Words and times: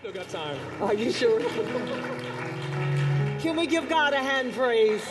Still 0.00 0.12
got 0.12 0.28
time. 0.28 0.56
Are 0.80 0.94
you 0.94 1.10
sure? 1.10 1.40
Can 3.40 3.56
we 3.56 3.66
give 3.66 3.88
God 3.88 4.12
a 4.12 4.18
hand 4.18 4.52
praise? 4.52 5.02
Is 5.02 5.08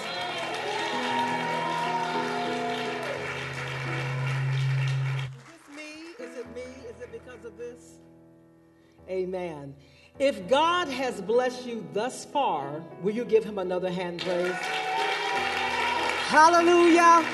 this 5.49 5.75
me? 5.75 6.23
Is 6.23 6.37
it 6.37 6.55
me? 6.55 6.61
Is 6.89 7.01
it 7.01 7.11
because 7.11 7.43
of 7.43 7.57
this? 7.57 7.95
Amen. 9.09 9.75
If 10.19 10.47
God 10.47 10.87
has 10.87 11.19
blessed 11.19 11.65
you 11.65 11.85
thus 11.91 12.23
far, 12.23 12.81
will 13.01 13.13
you 13.13 13.25
give 13.25 13.43
him 13.43 13.59
another 13.59 13.91
hand 13.91 14.21
praise? 14.21 14.55
Hallelujah. 16.27 17.25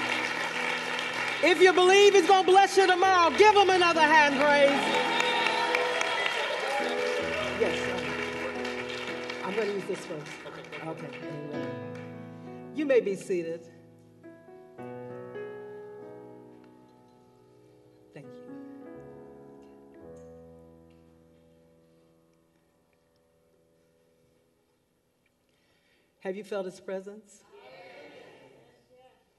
If 1.44 1.62
you 1.62 1.72
believe 1.72 2.14
he's 2.16 2.28
going 2.28 2.46
to 2.46 2.52
bless 2.52 2.78
you 2.78 2.88
tomorrow, 2.88 3.30
give 3.38 3.56
him 3.56 3.70
another 3.70 4.02
hand 4.02 4.40
praise. 4.40 5.03
I'm 9.54 9.60
going 9.60 9.70
to 9.70 9.76
use 9.76 9.86
this 9.86 10.06
first. 10.08 10.32
Okay. 10.84 11.08
Amen. 11.22 11.70
You 12.74 12.88
may 12.88 13.02
be 13.02 13.16
seated. 13.16 13.70
Thank 18.16 18.26
you. 18.26 18.52
Have 26.22 26.36
you 26.36 26.44
felt 26.44 26.66
his 26.66 26.80
presence? 26.80 27.44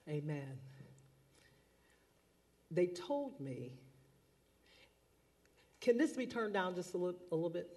Amen. 0.09 0.61
They 2.71 2.87
told 2.87 3.41
me, 3.41 3.73
can 5.81 5.99
this 5.99 6.13
be 6.13 6.27
turned 6.29 6.55
down 6.55 6.77
just 6.77 6.95
a 6.95 6.99
little, 6.99 7.19
a 7.33 7.35
little 7.35 7.51
bit? 7.51 7.69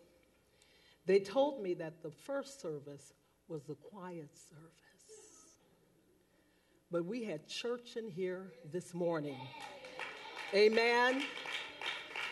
They 1.07 1.19
told 1.19 1.63
me 1.63 1.73
that 1.75 2.03
the 2.03 2.11
first 2.11 2.61
service 2.61 3.13
was 3.47 3.63
the 3.63 3.75
quiet 3.75 4.29
service. 4.35 4.73
But 6.91 7.05
we 7.05 7.23
had 7.23 7.47
church 7.47 7.95
in 7.95 8.09
here 8.09 8.51
this 8.73 8.93
morning. 8.93 9.37
Amen. 10.53 11.23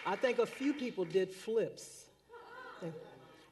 I 0.05 0.17
think 0.17 0.39
a 0.39 0.45
few 0.45 0.73
people 0.73 1.05
did 1.05 1.31
flips. 1.31 2.05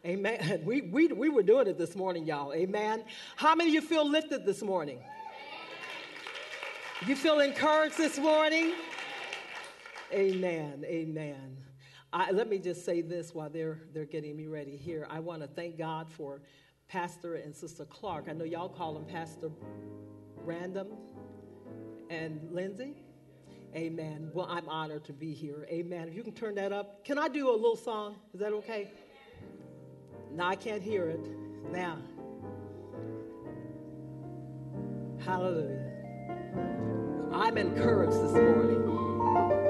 Amen. 0.05 0.61
We, 0.65 0.81
we, 0.81 1.07
we 1.07 1.29
were 1.29 1.43
doing 1.43 1.67
it 1.67 1.77
this 1.77 1.95
morning, 1.95 2.25
y'all. 2.25 2.53
Amen. 2.53 3.05
How 3.37 3.55
many 3.55 3.69
of 3.69 3.73
you 3.75 3.81
feel 3.81 4.07
lifted 4.07 4.45
this 4.45 4.61
morning? 4.61 4.99
You 7.07 7.15
feel 7.15 7.39
encouraged 7.39 7.97
this 7.97 8.17
morning? 8.17 8.73
Amen. 10.11 10.83
Amen. 10.85 11.57
I, 12.13 12.29
let 12.29 12.47
me 12.47 12.59
just 12.59 12.85
say 12.85 13.01
this 13.01 13.33
while 13.33 13.49
they're, 13.49 13.79
they're 13.91 14.05
getting 14.05 14.37
me 14.37 14.45
ready 14.45 14.77
here. 14.77 15.07
I 15.09 15.19
want 15.19 15.41
to 15.41 15.47
thank 15.47 15.79
God 15.79 16.07
for 16.11 16.41
Pastor 16.87 17.35
and 17.35 17.55
Sister 17.55 17.85
Clark. 17.85 18.27
I 18.29 18.33
know 18.33 18.45
y'all 18.45 18.69
call 18.69 18.93
them 18.93 19.05
Pastor 19.05 19.49
Random 20.45 20.89
and 22.11 22.39
Lindsay. 22.51 22.93
Amen. 23.75 24.29
Well, 24.31 24.45
I'm 24.47 24.69
honored 24.69 25.03
to 25.05 25.13
be 25.13 25.33
here. 25.33 25.67
Amen. 25.71 26.07
If 26.07 26.13
you 26.13 26.21
can 26.21 26.33
turn 26.33 26.53
that 26.55 26.71
up. 26.71 27.03
Can 27.03 27.17
I 27.17 27.27
do 27.27 27.49
a 27.49 27.55
little 27.55 27.75
song? 27.75 28.17
Is 28.31 28.39
that 28.41 28.53
okay? 28.53 28.91
No, 30.31 30.45
I 30.45 30.55
can't 30.55 30.83
hear 30.83 31.09
it. 31.09 31.27
Now. 31.71 31.97
Hallelujah. 35.25 35.89
I'm 37.33 37.57
encouraged 37.57 38.13
this 38.13 38.33
morning. 38.33 39.62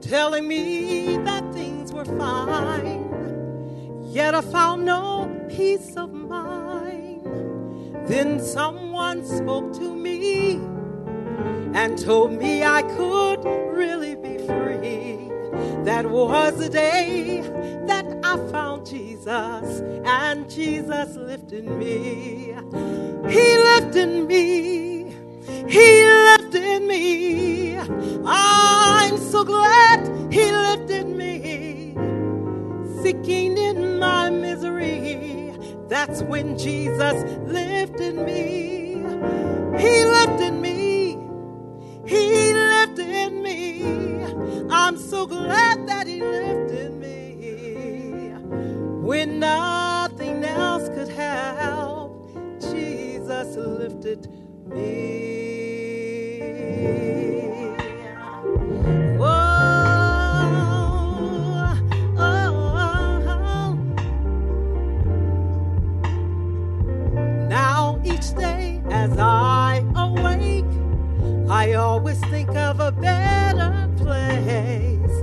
Telling 0.00 0.46
me 0.46 1.16
that 1.18 1.52
things 1.54 1.92
were 1.92 2.04
fine. 2.04 3.08
Yet 4.10 4.34
I 4.34 4.40
found 4.42 4.84
no 4.84 5.46
peace 5.48 5.96
of 5.96 6.12
mind. 6.12 7.24
Then 8.06 8.40
someone 8.40 9.24
spoke 9.24 9.72
to 9.74 9.94
me 9.94 10.60
and 11.74 11.98
told 11.98 12.32
me 12.32 12.62
I 12.62 12.82
could 12.82 13.44
really 13.74 14.14
be 14.14 14.36
free. 14.46 15.30
That 15.84 16.10
was 16.10 16.58
the 16.58 16.68
day 16.68 17.40
that 17.86 18.06
I 18.22 18.36
found 18.50 18.86
Jesus, 18.86 19.80
and 20.04 20.50
Jesus 20.50 21.16
lifted 21.16 21.64
me. 21.64 22.54
He 23.28 23.58
lifted 23.58 24.26
me. 24.26 25.14
He 25.68 26.04
lifted 26.72 26.88
me. 26.88 27.76
I'm 28.26 29.18
so 29.18 29.44
glad 29.44 30.32
He 30.32 30.50
lifted 30.50 31.06
me. 31.06 31.94
Seeking 33.02 33.58
in 33.58 33.98
my 33.98 34.30
misery, 34.30 35.52
that's 35.88 36.22
when 36.22 36.56
Jesus 36.58 37.24
lifted 37.46 38.14
me. 38.14 39.02
He 39.78 40.04
lifted 40.04 40.52
me. 40.52 41.18
He 42.06 42.54
lifted 42.54 43.32
me. 43.32 44.24
I'm 44.70 44.96
so 44.96 45.26
glad 45.26 45.86
that 45.88 46.06
He 46.06 46.22
lifted 46.22 46.94
me. 46.94 48.32
When 49.06 49.40
nothing 49.40 50.44
else 50.44 50.88
could 50.90 51.08
help, 51.08 52.30
Jesus 52.60 53.56
lifted 53.56 54.28
me. 54.66 55.51
I 71.52 71.74
always 71.74 72.18
think 72.30 72.48
of 72.56 72.80
a 72.80 72.90
better 72.90 73.86
place 73.98 75.16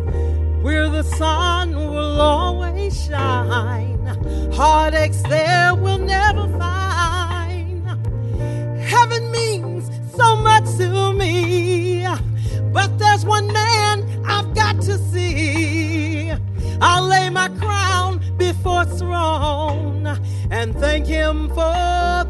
where 0.61 0.87
the 0.87 1.01
sun 1.01 1.75
will 1.75 2.21
always 2.21 3.03
shine. 3.07 4.05
Heartaches 4.53 5.23
there 5.23 5.73
will 5.73 5.97
never 5.97 6.47
find. 6.59 7.83
Heaven 8.79 9.31
means 9.31 9.89
so 10.15 10.35
much 10.35 10.65
to 10.77 11.13
me, 11.13 12.05
but 12.71 12.99
there's 12.99 13.25
one 13.25 13.51
man 13.51 14.07
I've 14.23 14.53
got 14.53 14.79
to 14.81 14.99
see. 14.99 16.31
I'll 16.79 17.07
lay 17.07 17.31
my 17.31 17.49
crown 17.57 18.21
before 18.37 18.85
his 18.85 18.99
throne 18.99 20.05
and 20.51 20.75
thank 20.75 21.07
him 21.07 21.49
for 21.49 21.73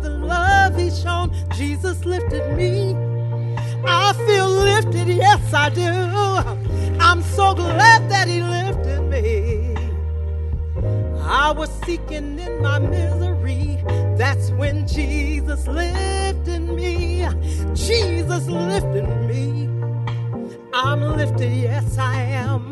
the 0.02 0.22
love 0.24 0.78
he's 0.78 1.02
shown. 1.02 1.34
Jesus 1.58 2.06
lifted 2.06 2.56
me. 2.56 2.99
Yes, 5.52 5.56
I 5.56 5.70
do. 5.70 7.00
I'm 7.00 7.24
so 7.24 7.56
glad 7.56 8.08
that 8.12 8.28
He 8.28 8.44
lifted 8.44 9.02
me. 9.10 9.76
I 11.24 11.52
was 11.52 11.72
seeking 11.86 12.38
in 12.38 12.62
my 12.62 12.78
misery. 12.78 13.84
That's 14.16 14.52
when 14.52 14.88
Jesus 14.88 15.66
lifted 15.66 16.60
me. 16.60 17.28
Jesus 17.74 18.46
lifted 18.46 19.08
me. 19.26 19.68
I'm 20.72 21.02
lifted, 21.18 21.52
yes, 21.52 21.98
I 21.98 22.22
am. 22.22 22.72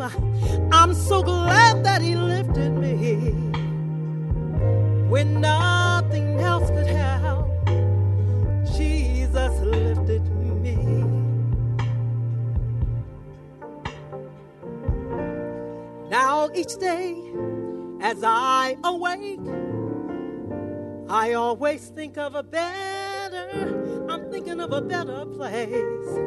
I'm 0.71 0.93
so 0.93 1.23
glad 1.23 1.83
that 1.83 2.03
He 2.03 2.15
lifted 2.15 2.73
me. 2.77 3.31
When 5.09 5.41
nothing 5.41 6.39
else 6.41 6.69
could 6.69 6.86
Each 16.55 16.75
day 16.77 17.15
as 18.01 18.23
I 18.23 18.77
awake, 18.83 19.39
I 21.09 21.33
always 21.33 21.89
think 21.89 22.17
of 22.17 22.35
a 22.35 22.43
better, 22.43 24.07
I'm 24.09 24.31
thinking 24.31 24.59
of 24.59 24.71
a 24.71 24.81
better 24.81 25.25
place 25.25 26.17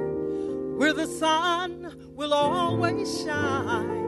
where 0.78 0.92
the 0.92 1.06
sun 1.06 1.94
will 2.14 2.32
always 2.32 3.22
shine. 3.22 4.00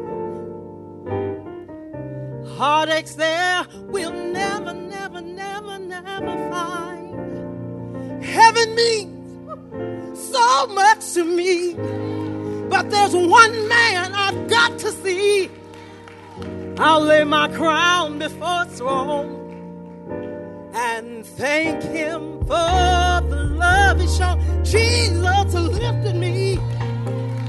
Heartaches 2.57 3.17
there 3.17 3.67
we'll 3.89 4.13
never, 4.13 4.73
never, 4.73 5.21
never, 5.21 5.79
never 5.79 6.51
find. 6.51 8.23
Heaven 8.23 8.75
means 8.75 10.33
so 10.33 10.67
much 10.69 11.13
to 11.15 11.25
me. 11.25 11.75
But 12.69 12.91
there's 12.91 13.15
one 13.15 13.69
man 13.69 14.15
I've 14.15 14.49
got 14.49 14.79
I'll 16.79 17.01
lay 17.01 17.25
my 17.25 17.49
crown 17.49 18.19
before 18.19 18.65
his 18.65 18.79
throne 18.79 19.39
and 20.75 21.25
thank 21.25 21.83
him 21.83 22.41
for 22.41 23.21
the 23.29 23.49
love 23.57 24.01
he 24.01 24.09
shown. 24.09 24.41
Jesus 24.65 25.55
lifted 25.55 26.17
me. 26.17 26.59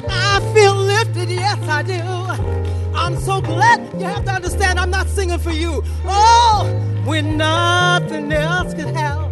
I 0.09 0.39
feel 0.53 0.75
lifted, 0.75 1.29
yes, 1.29 1.57
I 1.67 1.83
do. 1.83 2.93
I'm 2.95 3.17
so 3.17 3.41
glad. 3.41 3.79
You 3.99 4.05
have 4.05 4.25
to 4.25 4.31
understand, 4.31 4.79
I'm 4.79 4.91
not 4.91 5.07
singing 5.07 5.39
for 5.39 5.51
you. 5.51 5.83
Oh, 6.05 6.67
when 7.05 7.37
nothing 7.37 8.31
else 8.31 8.73
could 8.73 8.93
help. 8.95 9.31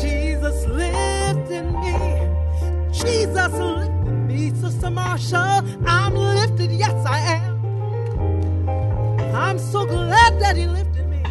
Jesus 0.00 0.66
lifted 0.66 1.64
me. 1.64 2.92
Jesus 2.92 3.52
lifted 3.52 4.26
me. 4.26 4.50
Sister 4.54 4.88
Marsha, 4.88 5.62
I'm 5.86 6.14
lifted, 6.14 6.70
yes, 6.72 7.06
I 7.06 7.18
am. 7.18 7.47
I'm 9.48 9.58
so 9.58 9.86
glad 9.86 10.38
that 10.40 10.58
he 10.58 10.66
lifted 10.66 11.06
me. 11.08 11.22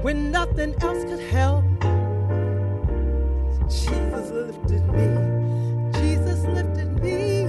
When 0.00 0.30
nothing 0.30 0.74
else 0.80 1.04
could 1.04 1.20
help. 1.20 1.64
Jesus 3.68 4.30
lifted 4.30 4.84
me. 4.88 6.00
Jesus 6.00 6.44
lifted 6.44 7.02
me. 7.02 7.46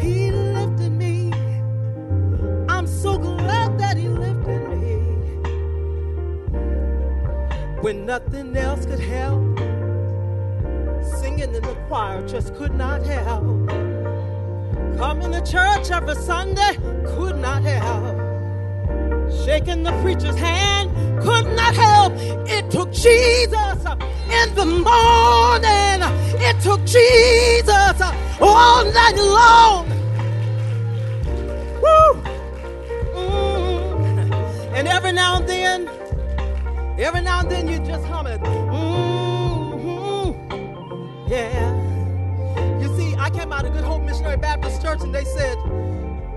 He 0.00 0.30
lifted 0.30 0.92
me. 0.92 1.32
I'm 2.68 2.86
so 2.86 3.18
glad 3.18 3.76
that 3.80 3.96
He 3.96 4.08
lifted 4.08 4.68
me. 4.78 4.94
When 7.80 8.06
nothing 8.06 8.56
else 8.56 8.86
could 8.86 9.00
help, 9.00 9.58
singing 11.20 11.52
in 11.52 11.62
the 11.62 11.76
choir 11.88 12.24
just 12.28 12.54
could 12.54 12.74
not 12.74 13.02
help. 13.04 13.77
Coming 14.98 15.30
to 15.30 15.40
church 15.40 15.90
every 15.92 16.16
Sunday 16.16 16.76
could 17.06 17.38
not 17.38 17.62
help. 17.62 18.18
Shaking 19.44 19.84
the 19.84 19.92
preacher's 20.02 20.36
hand 20.36 20.90
could 21.22 21.46
not 21.54 21.72
help. 21.76 22.14
It 22.48 22.68
took 22.68 22.92
Jesus 22.92 23.78
in 24.28 24.54
the 24.56 24.66
morning. 24.66 26.02
It 26.42 26.60
took 26.60 26.84
Jesus 26.84 28.00
all 28.40 28.84
night 28.86 29.16
long. 29.16 29.86
Mm. 31.84 32.24
And 34.74 34.88
every 34.88 35.12
now 35.12 35.36
and 35.36 35.48
then, 35.48 35.88
every 36.98 37.20
now 37.20 37.38
and 37.38 37.48
then 37.48 37.68
you 37.68 37.78
just 37.86 38.04
hum 38.04 38.26
it. 38.26 38.40
Mm-hmm. 38.40 39.52
Yeah. 41.30 41.77
Out 43.58 43.66
of 43.66 43.72
Good 43.72 43.82
Hope 43.82 44.02
Missionary 44.02 44.36
Baptist 44.36 44.80
Church 44.80 45.00
and 45.00 45.12
they 45.12 45.24
said, 45.24 45.56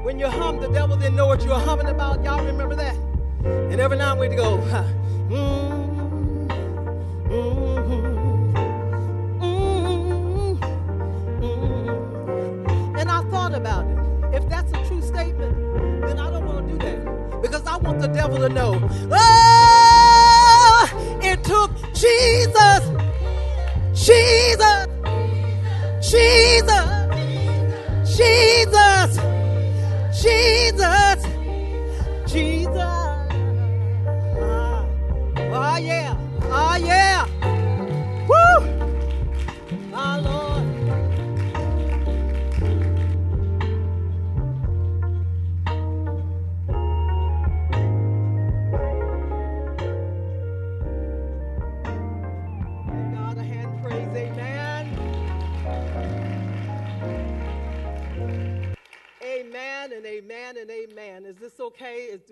when 0.02 0.18
you 0.18 0.26
hum, 0.26 0.60
the 0.60 0.70
devil 0.70 0.98
didn't 0.98 1.16
know 1.16 1.28
what 1.28 1.44
you 1.44 1.50
were 1.52 1.60
humming 1.60 1.86
about. 1.86 2.24
Y'all 2.24 2.44
remember 2.44 2.74
that? 2.74 2.96
And 3.44 3.80
every 3.80 3.96
now 3.96 4.14
and 4.14 4.22
then 4.22 4.30
we 4.32 4.36
go, 4.36 4.60
huh, 4.62 4.84
mm, 5.30 6.48
mm, 7.30 8.18
mm, 11.40 13.00
and 13.00 13.12
I 13.12 13.22
thought 13.30 13.54
about 13.54 13.86
it. 13.86 14.00
If 14.42 14.50
that's 14.50 14.72
a 14.72 14.84
true 14.88 15.04
statement, 15.04 15.56
then 16.02 16.18
I 16.18 16.32
don't 16.32 16.44
want 16.44 16.68
to 16.70 16.74
do 16.74 16.80
that 16.80 17.42
because 17.44 17.64
I 17.68 17.78
want 17.78 18.00
the 18.02 18.08
devil 18.08 18.40
to 18.40 18.50
know. 18.50 18.80
Oh, 19.12 20.90
it 21.22 21.44
took 21.44 21.72
Jesus, 21.94 22.90
Jesus, 23.94 24.88
Jesus. 26.12 27.01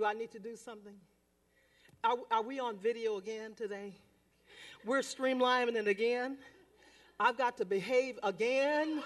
I 0.09 0.13
need 0.13 0.31
to 0.31 0.39
do 0.39 0.55
something? 0.55 0.95
Are, 2.03 2.17
are 2.31 2.41
we 2.41 2.59
on 2.59 2.79
video 2.79 3.17
again 3.17 3.53
today? 3.53 3.93
We're 4.83 5.01
streamlining 5.01 5.75
it 5.75 5.87
again. 5.87 6.39
I've 7.19 7.37
got 7.37 7.57
to 7.57 7.65
behave 7.65 8.17
again. 8.23 9.03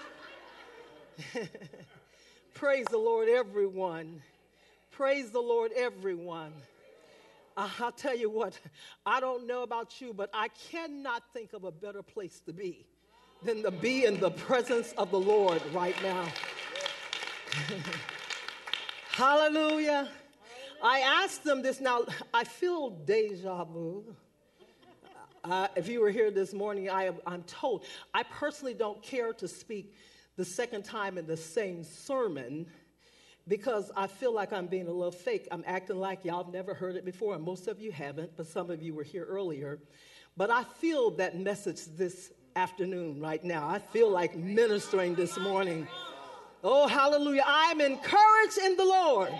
Praise 2.54 2.86
the 2.90 2.96
Lord, 2.96 3.28
everyone. 3.28 4.22
Praise 4.92 5.30
the 5.30 5.42
Lord, 5.42 5.72
everyone. 5.76 6.54
Uh, 7.54 7.68
I'll 7.80 7.92
tell 7.92 8.16
you 8.16 8.30
what, 8.30 8.58
I 9.04 9.20
don't 9.20 9.46
know 9.46 9.62
about 9.62 10.00
you, 10.00 10.14
but 10.14 10.30
I 10.32 10.48
cannot 10.70 11.22
think 11.34 11.52
of 11.52 11.64
a 11.64 11.70
better 11.70 12.02
place 12.02 12.40
to 12.46 12.54
be 12.54 12.86
than 13.42 13.62
to 13.62 13.70
be 13.70 14.06
in 14.06 14.20
the 14.20 14.30
presence 14.30 14.94
of 14.96 15.10
the 15.10 15.20
Lord 15.20 15.60
right 15.74 16.02
now. 16.02 16.26
Hallelujah. 19.10 20.08
I 20.82 21.00
asked 21.00 21.44
them 21.44 21.62
this 21.62 21.80
now. 21.80 22.04
I 22.32 22.44
feel 22.44 22.90
deja 22.90 23.64
vu. 23.64 24.16
Uh, 25.42 25.68
if 25.76 25.88
you 25.88 26.00
were 26.00 26.10
here 26.10 26.30
this 26.30 26.54
morning, 26.54 26.88
I 26.88 27.04
am, 27.04 27.16
I'm 27.26 27.42
told. 27.42 27.84
I 28.14 28.22
personally 28.22 28.74
don't 28.74 29.02
care 29.02 29.32
to 29.34 29.46
speak 29.46 29.94
the 30.36 30.44
second 30.44 30.84
time 30.84 31.18
in 31.18 31.26
the 31.26 31.36
same 31.36 31.84
sermon 31.84 32.66
because 33.46 33.92
I 33.94 34.06
feel 34.06 34.32
like 34.32 34.52
I'm 34.52 34.66
being 34.66 34.88
a 34.88 34.92
little 34.92 35.12
fake. 35.12 35.46
I'm 35.50 35.62
acting 35.66 35.96
like 35.96 36.24
y'all 36.24 36.44
have 36.44 36.52
never 36.52 36.72
heard 36.72 36.96
it 36.96 37.04
before, 37.04 37.34
and 37.34 37.44
most 37.44 37.68
of 37.68 37.78
you 37.78 37.92
haven't, 37.92 38.36
but 38.36 38.46
some 38.46 38.70
of 38.70 38.82
you 38.82 38.94
were 38.94 39.02
here 39.02 39.24
earlier. 39.24 39.80
But 40.36 40.50
I 40.50 40.64
feel 40.64 41.10
that 41.16 41.38
message 41.38 41.84
this 41.96 42.32
afternoon, 42.56 43.20
right 43.20 43.42
now. 43.44 43.68
I 43.68 43.78
feel 43.78 44.10
like 44.10 44.36
ministering 44.36 45.14
this 45.14 45.38
morning. 45.38 45.86
Oh, 46.62 46.86
hallelujah. 46.86 47.42
I'm 47.46 47.80
encouraged 47.80 48.58
in 48.64 48.76
the 48.76 48.84
Lord. 48.84 49.34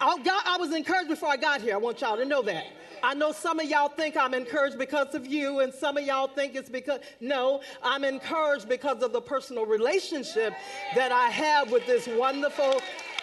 I, 0.00 0.18
got, 0.22 0.46
I 0.46 0.56
was 0.58 0.72
encouraged 0.74 1.08
before 1.08 1.28
I 1.28 1.36
got 1.36 1.60
here. 1.60 1.74
I 1.74 1.78
want 1.78 2.00
y'all 2.00 2.16
to 2.16 2.24
know 2.24 2.42
that. 2.42 2.66
I 3.02 3.14
know 3.14 3.32
some 3.32 3.58
of 3.58 3.68
y'all 3.68 3.88
think 3.88 4.16
I'm 4.16 4.32
encouraged 4.32 4.78
because 4.78 5.14
of 5.14 5.26
you, 5.26 5.60
and 5.60 5.74
some 5.74 5.96
of 5.96 6.04
y'all 6.04 6.28
think 6.28 6.54
it's 6.54 6.70
because, 6.70 7.00
no, 7.20 7.60
I'm 7.82 8.04
encouraged 8.04 8.68
because 8.68 9.02
of 9.02 9.12
the 9.12 9.20
personal 9.20 9.66
relationship 9.66 10.54
that 10.94 11.10
I 11.10 11.28
have 11.28 11.72
with 11.72 11.84
this 11.86 12.06
wonderful, 12.06 12.80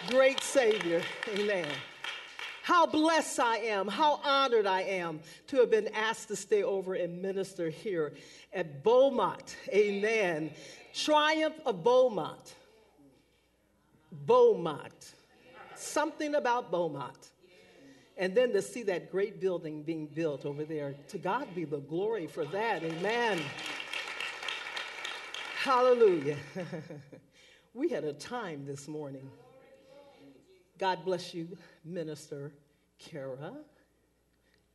great 0.08 0.42
Savior. 0.42 1.00
Amen. 1.34 1.66
How 2.62 2.84
blessed 2.86 3.40
I 3.40 3.56
am, 3.56 3.88
how 3.88 4.20
honored 4.22 4.66
I 4.66 4.82
am 4.82 5.20
to 5.46 5.56
have 5.56 5.70
been 5.70 5.88
asked 5.94 6.28
to 6.28 6.36
stay 6.36 6.62
over 6.62 6.94
and 6.94 7.22
minister 7.22 7.70
here 7.70 8.12
at 8.52 8.84
Beaumont. 8.84 9.56
Amen. 9.70 10.50
Triumph 10.92 11.56
of 11.64 11.82
Beaumont. 11.82 12.54
Beaumont. 14.12 15.14
Something 15.80 16.34
about 16.34 16.70
Beaumont. 16.70 17.30
And 18.18 18.34
then 18.34 18.52
to 18.52 18.60
see 18.60 18.82
that 18.82 19.10
great 19.10 19.40
building 19.40 19.82
being 19.82 20.06
built 20.06 20.44
over 20.44 20.64
there. 20.64 20.94
To 21.08 21.18
God 21.18 21.48
be 21.54 21.64
the 21.64 21.78
glory 21.78 22.26
for 22.26 22.44
that. 22.46 22.82
Amen. 22.82 23.40
Hallelujah. 25.56 26.36
we 27.74 27.88
had 27.88 28.04
a 28.04 28.12
time 28.12 28.66
this 28.66 28.88
morning. 28.88 29.28
God 30.78 31.04
bless 31.04 31.32
you, 31.32 31.56
Minister 31.84 32.52
Kara. 32.98 33.52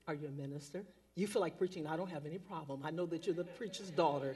Are 0.08 0.14
you 0.16 0.28
a 0.28 0.32
minister? 0.32 0.84
You 1.16 1.28
feel 1.28 1.42
like 1.42 1.58
preaching? 1.58 1.86
I 1.86 1.98
don't 1.98 2.10
have 2.10 2.26
any 2.26 2.40
problem. 2.40 2.82
I 2.84 2.92
know 2.92 3.06
that 3.08 3.26
you're 3.28 3.36
the 3.36 3.44
preacher's 3.44 3.92
daughter. 3.92 4.36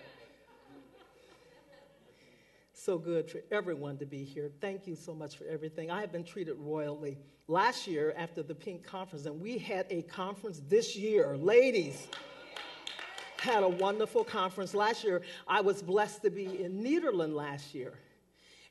So 2.90 2.98
good 2.98 3.30
for 3.30 3.44
everyone 3.52 4.00
to 4.00 4.06
be 4.08 4.24
here. 4.24 4.50
Thank 4.62 4.88
you 4.88 4.96
so 4.96 5.14
much 5.14 5.38
for 5.38 5.44
everything. 5.46 5.92
I 5.92 6.02
have 6.02 6.12
been 6.12 6.24
treated 6.24 6.56
royally. 6.58 7.20
Last 7.48 7.86
year, 7.86 8.16
after 8.18 8.42
the 8.42 8.56
Pink 8.56 8.84
Conference, 8.84 9.28
and 9.28 9.40
we 9.40 9.60
had 9.60 9.86
a 9.92 10.02
conference 10.02 10.60
this 10.68 10.96
year, 10.96 11.38
ladies. 11.38 12.08
Had 13.38 13.62
a 13.62 13.70
wonderful 13.70 14.24
conference 14.24 14.74
last 14.74 15.04
year. 15.04 15.22
I 15.48 15.62
was 15.62 15.84
blessed 15.84 16.24
to 16.24 16.32
be 16.32 16.64
in 16.64 16.84
Nederland 16.84 17.36
last 17.36 17.76
year. 17.76 17.94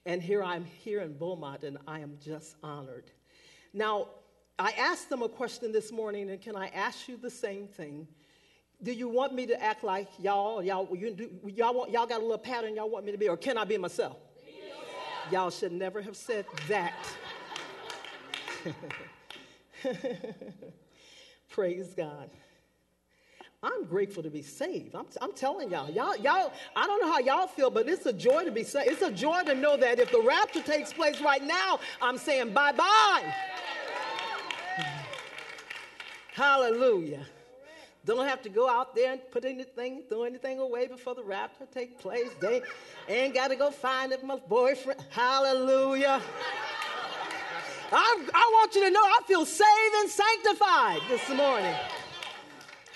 And 0.04 0.20
here 0.20 0.42
I'm 0.42 0.64
here 0.64 1.00
in 1.02 1.16
Beaumont, 1.16 1.62
and 1.62 1.78
I 1.87 2.00
am 2.00 2.18
just 2.20 2.56
honored. 2.60 3.12
Now, 3.72 4.08
I 4.58 4.72
asked 4.72 5.10
them 5.10 5.22
a 5.22 5.28
question 5.28 5.70
this 5.70 5.92
morning, 5.92 6.28
and 6.30 6.40
can 6.40 6.56
I 6.56 6.70
ask 6.75 7.06
you 7.06 7.18
the 7.18 7.30
same 7.30 7.68
thing? 7.68 8.08
Do 8.82 8.92
you 8.92 9.08
want 9.08 9.35
me 9.35 9.47
to 9.47 9.61
act 9.61 9.82
like 9.82 10.08
y'all? 10.18 10.62
Y'all, 10.62 10.88
you 10.97 11.11
do, 11.11 11.30
y'all, 11.47 11.88
y'all 11.88 12.06
got 12.06 12.20
a 12.20 12.23
little 12.23 12.38
pattern 12.38 12.76
y'all 12.76 12.88
want 12.88 13.04
me 13.04 13.12
to 13.12 13.18
be, 13.18 13.28
or 13.28 13.37
can 13.37 13.58
I 13.58 13.64
be 13.64 13.76
myself? 13.76 14.16
Y'all 15.30 15.50
should 15.50 15.73
never 15.73 16.00
have 16.00 16.16
said 16.16 16.47
that. 16.68 16.94
Praise 21.50 21.92
God. 21.94 22.30
I'm 23.62 23.85
grateful 23.87 24.23
to 24.23 24.30
be 24.30 24.42
saved. 24.42 24.94
I'm, 24.94 25.06
I'm 25.20 25.32
telling 25.32 25.70
y'all, 25.70 25.90
y'all, 25.90 26.16
y'all, 26.16 26.52
I 26.76 26.87
don't 26.87 27.02
know 27.02 27.11
how 27.11 27.18
y'all 27.18 27.49
feel, 27.49 27.70
but 27.70 27.88
it's 27.88 28.06
a 28.06 28.12
joy 28.12 28.44
to 28.44 28.52
be 28.52 28.62
saved. 28.62 28.88
It's 28.88 29.02
a 29.02 29.11
joy 29.11 29.42
to 29.42 29.54
know 29.54 29.76
that 29.76 29.99
if 29.99 30.12
the 30.12 30.20
rapture 30.20 30.62
takes 30.62 30.92
place 30.92 31.20
right 31.20 31.42
now, 31.42 31.80
I'm 32.00 32.16
saying 32.16 32.52
bye 32.52 32.70
bye. 32.70 33.35
Hallelujah. 36.35 37.26
Don't 38.05 38.26
have 38.26 38.43
to 38.43 38.49
go 38.49 38.69
out 38.69 38.95
there 38.95 39.12
and 39.12 39.21
put 39.31 39.45
anything, 39.45 40.02
throw 40.09 40.23
anything 40.25 40.59
away 40.59 40.87
before 40.87 41.14
the 41.14 41.23
rapture 41.23 41.67
take 41.73 41.99
place. 41.99 42.31
They 42.40 42.62
ain't 43.09 43.35
got 43.35 43.49
to 43.49 43.57
go 43.57 43.71
find 43.71 44.12
it, 44.12 44.25
my 44.25 44.37
boyfriend. 44.37 45.00
Hallelujah. 45.11 46.21
I, 47.90 48.26
I 48.35 48.50
want 48.55 48.75
you 48.75 48.85
to 48.85 48.90
know 48.90 49.00
I 49.00 49.21
feel 49.26 49.45
saved 49.47 49.95
and 49.97 50.11
sanctified 50.11 51.00
this 51.09 51.28
morning. 51.31 51.75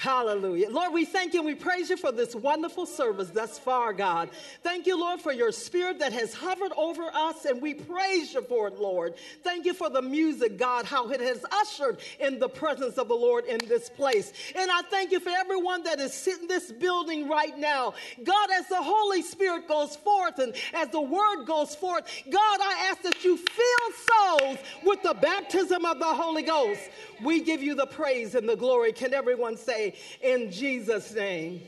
Hallelujah. 0.03 0.69
Lord, 0.69 0.93
we 0.93 1.05
thank 1.05 1.33
you 1.33 1.39
and 1.39 1.47
we 1.47 1.55
praise 1.55 1.89
you 1.89 1.97
for 1.97 2.11
this 2.11 2.35
wonderful 2.35 2.87
service 2.87 3.31
thus 3.31 3.57
far, 3.57 3.93
God. 3.93 4.31
Thank 4.65 4.85
you, 4.85 4.99
Lord, 4.99 5.21
for 5.21 5.31
your 5.31 5.53
spirit 5.53 6.01
that 6.01 6.13
has 6.13 6.35
hovered 6.35 6.73
over 6.77 7.05
us 7.15 7.45
and 7.45 7.63
we 7.63 7.75
praise 7.75 8.35
you 8.35 8.43
for 8.43 8.67
it, 8.67 8.81
Lord. 8.81 9.15
Thank 9.45 9.65
you 9.65 9.73
for 9.73 9.89
the 9.89 10.03
music, 10.03 10.59
God, 10.59 10.87
how 10.87 11.09
it 11.11 11.21
has 11.21 11.45
ushered 11.53 11.99
in 12.19 12.41
the 12.41 12.49
presence 12.49 12.99
of 12.99 13.07
the 13.07 13.15
Lord 13.15 13.45
in 13.45 13.61
this 13.69 13.89
place. 13.89 14.33
And 14.57 14.73
I 14.73 14.83
thank 14.83 15.13
you 15.13 15.21
for 15.21 15.29
everyone 15.29 15.85
that 15.85 16.01
is 16.01 16.13
sitting 16.13 16.43
in 16.43 16.49
this 16.49 16.73
building 16.73 17.29
right 17.29 17.57
now. 17.57 17.95
God, 18.25 18.51
as 18.51 18.67
the 18.67 18.83
Holy 18.83 19.23
Spirit 19.23 19.69
goes 19.69 19.95
forth 19.95 20.41
and 20.41 20.53
as 20.75 20.89
the 20.89 21.01
word 21.01 21.45
goes 21.47 21.77
forth, 21.77 22.11
God, 22.29 22.59
I 22.61 22.89
ask 22.91 23.03
that 23.03 23.23
you 23.23 23.37
fill 23.37 23.93
souls 24.11 24.59
with 24.83 25.01
the 25.05 25.15
baptism 25.15 25.85
of 25.85 26.01
the 26.01 26.05
Holy 26.07 26.43
Ghost. 26.43 26.81
We 27.23 27.41
give 27.41 27.63
you 27.63 27.77
the 27.77 27.87
praise 27.87 28.35
and 28.35 28.49
the 28.49 28.57
glory. 28.57 28.93
Can 28.93 29.15
everyone 29.15 29.57
say, 29.57 29.92
in 30.23 30.51
Jesus' 30.51 31.13
name? 31.15 31.63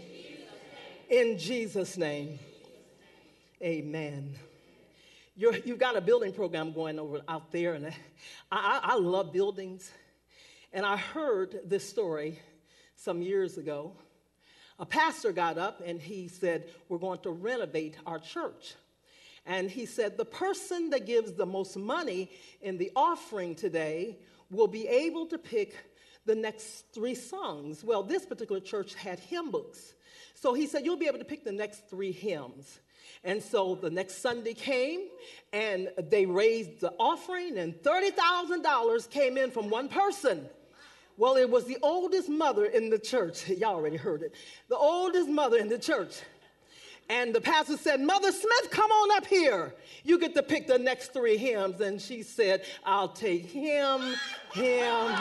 In 1.09 1.39
Jesus' 1.39 1.97
name. 1.97 2.39
Amen. 3.63 4.35
you 5.37 5.53
have 5.53 5.79
got 5.79 5.97
a 5.97 6.01
building 6.01 6.33
program 6.33 6.73
going 6.73 6.99
over 6.99 7.23
out 7.29 7.51
there, 7.53 7.75
and 7.75 7.87
I, 7.87 7.93
I, 8.51 8.81
I 8.83 8.95
love 8.97 9.33
buildings. 9.33 9.91
And 10.73 10.85
I 10.85 10.97
heard 10.97 11.61
this 11.65 11.89
story 11.89 12.41
some 12.97 13.23
years 13.23 13.59
ago. 13.59 13.93
A 14.81 14.85
pastor 14.85 15.31
got 15.31 15.57
up 15.57 15.81
and 15.87 16.01
he 16.01 16.27
said, 16.27 16.69
We're 16.89 16.99
going 16.99 17.21
to 17.21 17.31
renovate 17.31 17.97
our 18.07 18.19
church. 18.19 18.75
And 19.47 19.71
he 19.71 19.87
said, 19.87 20.17
The 20.17 20.25
person 20.25 20.91
that 20.91 21.07
gives 21.07 21.33
the 21.33 21.47
most 21.47 21.77
money 21.77 22.31
in 22.61 22.77
the 22.77 22.91
offering 22.97 23.55
today 23.55 24.19
will 24.51 24.67
be 24.67 24.89
able 24.89 25.27
to 25.27 25.39
pick 25.39 25.77
the 26.27 26.35
next 26.35 26.87
three 26.93 27.15
songs. 27.15 27.85
Well, 27.85 28.03
this 28.03 28.25
particular 28.25 28.61
church 28.61 28.95
had 28.95 29.19
hymn 29.19 29.51
books. 29.51 29.95
So 30.35 30.55
he 30.55 30.67
said, 30.67 30.85
You'll 30.85 30.97
be 30.97 31.07
able 31.07 31.19
to 31.19 31.25
pick 31.25 31.45
the 31.45 31.53
next 31.53 31.89
three 31.89 32.13
hymns. 32.13 32.81
And 33.23 33.43
so 33.43 33.75
the 33.75 33.91
next 33.91 34.21
Sunday 34.21 34.53
came 34.53 35.09
and 35.53 35.89
they 36.11 36.27
raised 36.27 36.81
the 36.81 36.93
offering, 36.99 37.57
and 37.59 37.75
$30,000 37.75 39.11
came 39.11 39.39
in 39.39 39.51
from 39.51 39.71
one 39.71 39.89
person. 39.89 40.47
Well, 41.17 41.37
it 41.37 41.49
was 41.49 41.65
the 41.65 41.79
oldest 41.83 42.29
mother 42.29 42.67
in 42.67 42.91
the 42.91 42.99
church. 42.99 43.49
Y'all 43.49 43.77
already 43.77 43.97
heard 43.97 44.23
it. 44.23 44.35
The 44.69 44.77
oldest 44.77 45.29
mother 45.29 45.59
in 45.59 45.69
the 45.69 45.79
church. 45.79 46.21
And 47.09 47.35
the 47.35 47.41
pastor 47.41 47.77
said, 47.77 48.01
Mother 48.01 48.33
Smith, 48.33 48.71
come 48.71 48.91
on 48.91 49.17
up 49.17 49.27
here. 49.27 49.75
You 50.05 50.19
get 50.19 50.35
to 50.35 50.43
pick 50.43 50.67
the 50.67 50.79
next 50.79 51.13
three 51.13 51.37
hymns. 51.37 51.81
And 51.81 52.01
she 52.01 52.23
said, 52.23 52.65
I'll 52.85 53.09
take 53.09 53.47
him, 53.47 54.15
him. 54.53 55.15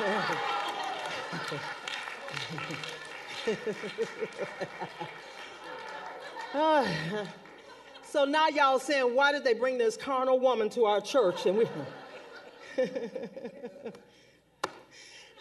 so 8.03 8.25
now 8.25 8.47
y'all 8.47 8.79
saying, 8.79 9.15
why 9.15 9.31
did 9.31 9.43
they 9.43 9.53
bring 9.53 9.77
this 9.77 9.97
carnal 9.97 10.39
woman 10.39 10.69
to 10.69 10.85
our 10.85 11.01
church? 11.01 11.45
And 11.45 11.57
we 11.57 11.67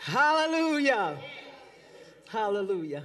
Hallelujah. 0.00 1.16
Hallelujah. 2.28 3.04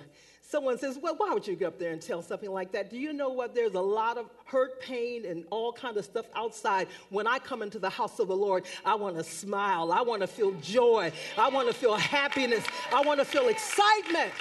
Someone 0.50 0.78
says, 0.78 0.98
well, 0.98 1.14
why 1.18 1.34
would 1.34 1.46
you 1.46 1.58
get 1.58 1.68
up 1.68 1.78
there 1.78 1.92
and 1.92 2.02
tell 2.02 2.22
something 2.22 2.50
like 2.50 2.72
that? 2.72 2.90
Do 2.90 2.98
you 2.98 3.12
know 3.12 3.28
what? 3.28 3.54
There's 3.54 3.74
a 3.74 3.82
lot 3.82 4.18
of 4.18 4.30
hurt, 4.46 4.80
pain, 4.80 5.26
and 5.26 5.44
all 5.50 5.74
kind 5.74 5.98
of 5.98 6.06
stuff 6.06 6.26
outside. 6.38 6.88
When 7.10 7.28
I 7.28 7.38
come 7.38 7.62
into 7.62 7.80
the 7.80 7.90
house 7.90 8.18
of 8.20 8.30
the 8.30 8.36
Lord, 8.38 8.64
I 8.86 8.96
want 8.96 9.18
to 9.18 9.26
smile. 9.26 9.92
I 9.92 10.02
want 10.04 10.22
to 10.22 10.28
feel 10.28 10.54
joy. 10.62 11.12
I 11.38 11.50
want 11.50 11.68
to 11.68 11.74
feel 11.74 11.96
happiness. 11.96 12.64
I 12.94 13.02
want 13.02 13.20
to 13.20 13.26
feel 13.26 13.50
excitement. 13.50 14.32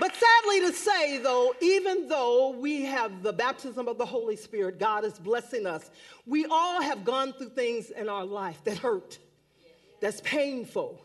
But 0.00 0.14
sadly 0.14 0.60
to 0.60 0.72
say, 0.72 1.18
though, 1.18 1.54
even 1.60 2.08
though 2.08 2.56
we 2.58 2.86
have 2.86 3.22
the 3.22 3.34
baptism 3.34 3.86
of 3.86 3.98
the 3.98 4.06
Holy 4.06 4.36
Spirit, 4.36 4.78
God 4.78 5.04
is 5.04 5.18
blessing 5.18 5.66
us, 5.66 5.90
we 6.24 6.46
all 6.46 6.80
have 6.80 7.04
gone 7.04 7.34
through 7.34 7.50
things 7.50 7.90
in 7.90 8.08
our 8.08 8.24
life 8.24 8.64
that 8.64 8.78
hurt, 8.78 9.18
that's 10.00 10.22
painful 10.22 11.04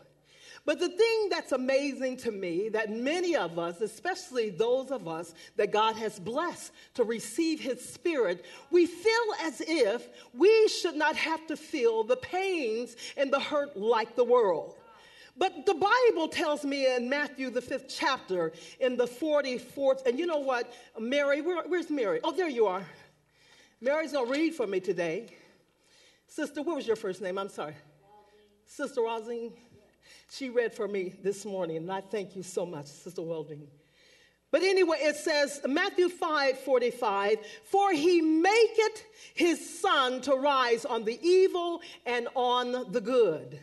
but 0.66 0.80
the 0.80 0.88
thing 0.88 1.28
that's 1.30 1.52
amazing 1.52 2.16
to 2.18 2.30
me 2.30 2.70
that 2.70 2.90
many 2.90 3.36
of 3.36 3.58
us, 3.58 3.80
especially 3.82 4.48
those 4.48 4.90
of 4.90 5.06
us 5.06 5.34
that 5.56 5.70
God 5.70 5.96
has 5.96 6.18
blessed 6.18 6.72
to 6.94 7.04
receive 7.04 7.60
his 7.60 7.86
spirit, 7.86 8.46
we 8.70 8.86
feel 8.86 9.34
as 9.42 9.60
if 9.66 10.08
we 10.32 10.68
should 10.68 10.96
not 10.96 11.16
have 11.16 11.46
to 11.48 11.56
feel 11.56 12.02
the 12.02 12.16
pains 12.16 12.96
and 13.16 13.30
the 13.30 13.40
hurt 13.40 13.76
like 13.76 14.16
the 14.16 14.24
world. 14.24 14.76
But 15.36 15.66
the 15.66 15.74
Bible 15.74 16.28
tells 16.28 16.64
me 16.64 16.94
in 16.94 17.08
Matthew, 17.08 17.50
the 17.50 17.60
fifth 17.60 17.86
chapter, 17.88 18.52
in 18.80 18.96
the 18.96 19.06
44th, 19.06 20.06
and 20.06 20.18
you 20.18 20.26
know 20.26 20.38
what? 20.38 20.72
Mary, 20.98 21.40
where, 21.40 21.64
where's 21.66 21.90
Mary? 21.90 22.20
Oh, 22.22 22.32
there 22.32 22.48
you 22.48 22.66
are. 22.66 22.86
Mary's 23.80 24.12
to 24.12 24.24
read 24.24 24.54
for 24.54 24.66
me 24.66 24.80
today. 24.80 25.26
Sister, 26.28 26.62
what 26.62 26.76
was 26.76 26.86
your 26.86 26.96
first 26.96 27.20
name? 27.20 27.36
I'm 27.36 27.48
sorry. 27.48 27.74
Sister 28.64 29.02
Rosine. 29.02 29.52
She 30.30 30.50
read 30.50 30.72
for 30.72 30.88
me 30.88 31.14
this 31.22 31.44
morning, 31.44 31.78
and 31.78 31.92
I 31.92 32.00
thank 32.00 32.36
you 32.36 32.42
so 32.42 32.66
much, 32.66 32.86
Sister 32.86 33.22
Welding. 33.22 33.66
But 34.50 34.62
anyway, 34.62 34.98
it 35.00 35.16
says, 35.16 35.60
Matthew 35.66 36.08
5 36.08 36.60
45, 36.60 37.38
for 37.64 37.92
he 37.92 38.20
maketh 38.20 39.04
his 39.34 39.80
sun 39.80 40.20
to 40.22 40.34
rise 40.34 40.84
on 40.84 41.04
the 41.04 41.18
evil 41.26 41.82
and 42.06 42.28
on 42.36 42.92
the 42.92 43.00
good, 43.00 43.58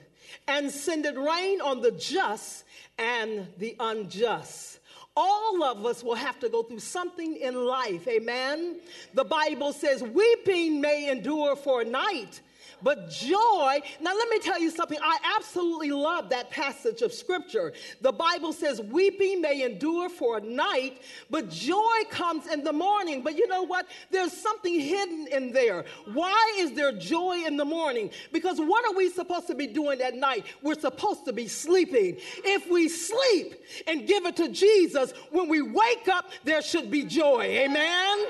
and 0.47 0.69
sendeth 0.69 1.15
rain 1.15 1.61
on 1.61 1.81
the 1.81 1.91
just 1.91 2.65
and 2.97 3.47
the 3.57 3.75
unjust. 3.79 4.79
All 5.15 5.63
of 5.63 5.85
us 5.85 6.03
will 6.03 6.15
have 6.15 6.39
to 6.39 6.49
go 6.49 6.63
through 6.63 6.79
something 6.79 7.35
in 7.35 7.55
life, 7.55 8.07
amen? 8.07 8.79
The 9.13 9.25
Bible 9.25 9.73
says, 9.73 10.01
weeping 10.01 10.79
may 10.79 11.09
endure 11.09 11.55
for 11.55 11.81
a 11.81 11.85
night 11.85 12.41
but 12.83 13.09
joy, 13.09 13.79
now 13.99 14.13
let 14.15 14.29
me 14.29 14.39
tell 14.39 14.59
you 14.59 14.69
something. 14.69 14.97
I 15.01 15.17
absolutely 15.37 15.91
love 15.91 16.29
that 16.29 16.49
passage 16.49 17.01
of 17.01 17.13
scripture. 17.13 17.73
The 18.01 18.11
Bible 18.11 18.53
says, 18.53 18.81
Weeping 18.81 19.41
may 19.41 19.63
endure 19.63 20.09
for 20.09 20.37
a 20.37 20.41
night, 20.41 21.01
but 21.29 21.49
joy 21.49 21.97
comes 22.09 22.47
in 22.47 22.63
the 22.63 22.73
morning. 22.73 23.21
But 23.21 23.37
you 23.37 23.47
know 23.47 23.63
what? 23.63 23.87
There's 24.09 24.33
something 24.33 24.79
hidden 24.79 25.27
in 25.31 25.51
there. 25.51 25.85
Why 26.13 26.55
is 26.57 26.73
there 26.73 26.91
joy 26.91 27.43
in 27.45 27.57
the 27.57 27.65
morning? 27.65 28.09
Because 28.31 28.59
what 28.59 28.85
are 28.85 28.95
we 28.95 29.09
supposed 29.09 29.47
to 29.47 29.55
be 29.55 29.67
doing 29.67 30.01
at 30.01 30.15
night? 30.15 30.45
We're 30.61 30.79
supposed 30.79 31.25
to 31.25 31.33
be 31.33 31.47
sleeping. 31.47 32.17
If 32.43 32.69
we 32.69 32.89
sleep 32.89 33.63
and 33.87 34.07
give 34.07 34.25
it 34.25 34.35
to 34.37 34.49
Jesus, 34.49 35.13
when 35.31 35.47
we 35.47 35.61
wake 35.61 36.07
up, 36.07 36.31
there 36.43 36.61
should 36.61 36.89
be 36.89 37.03
joy. 37.03 37.43
Amen? 37.43 38.27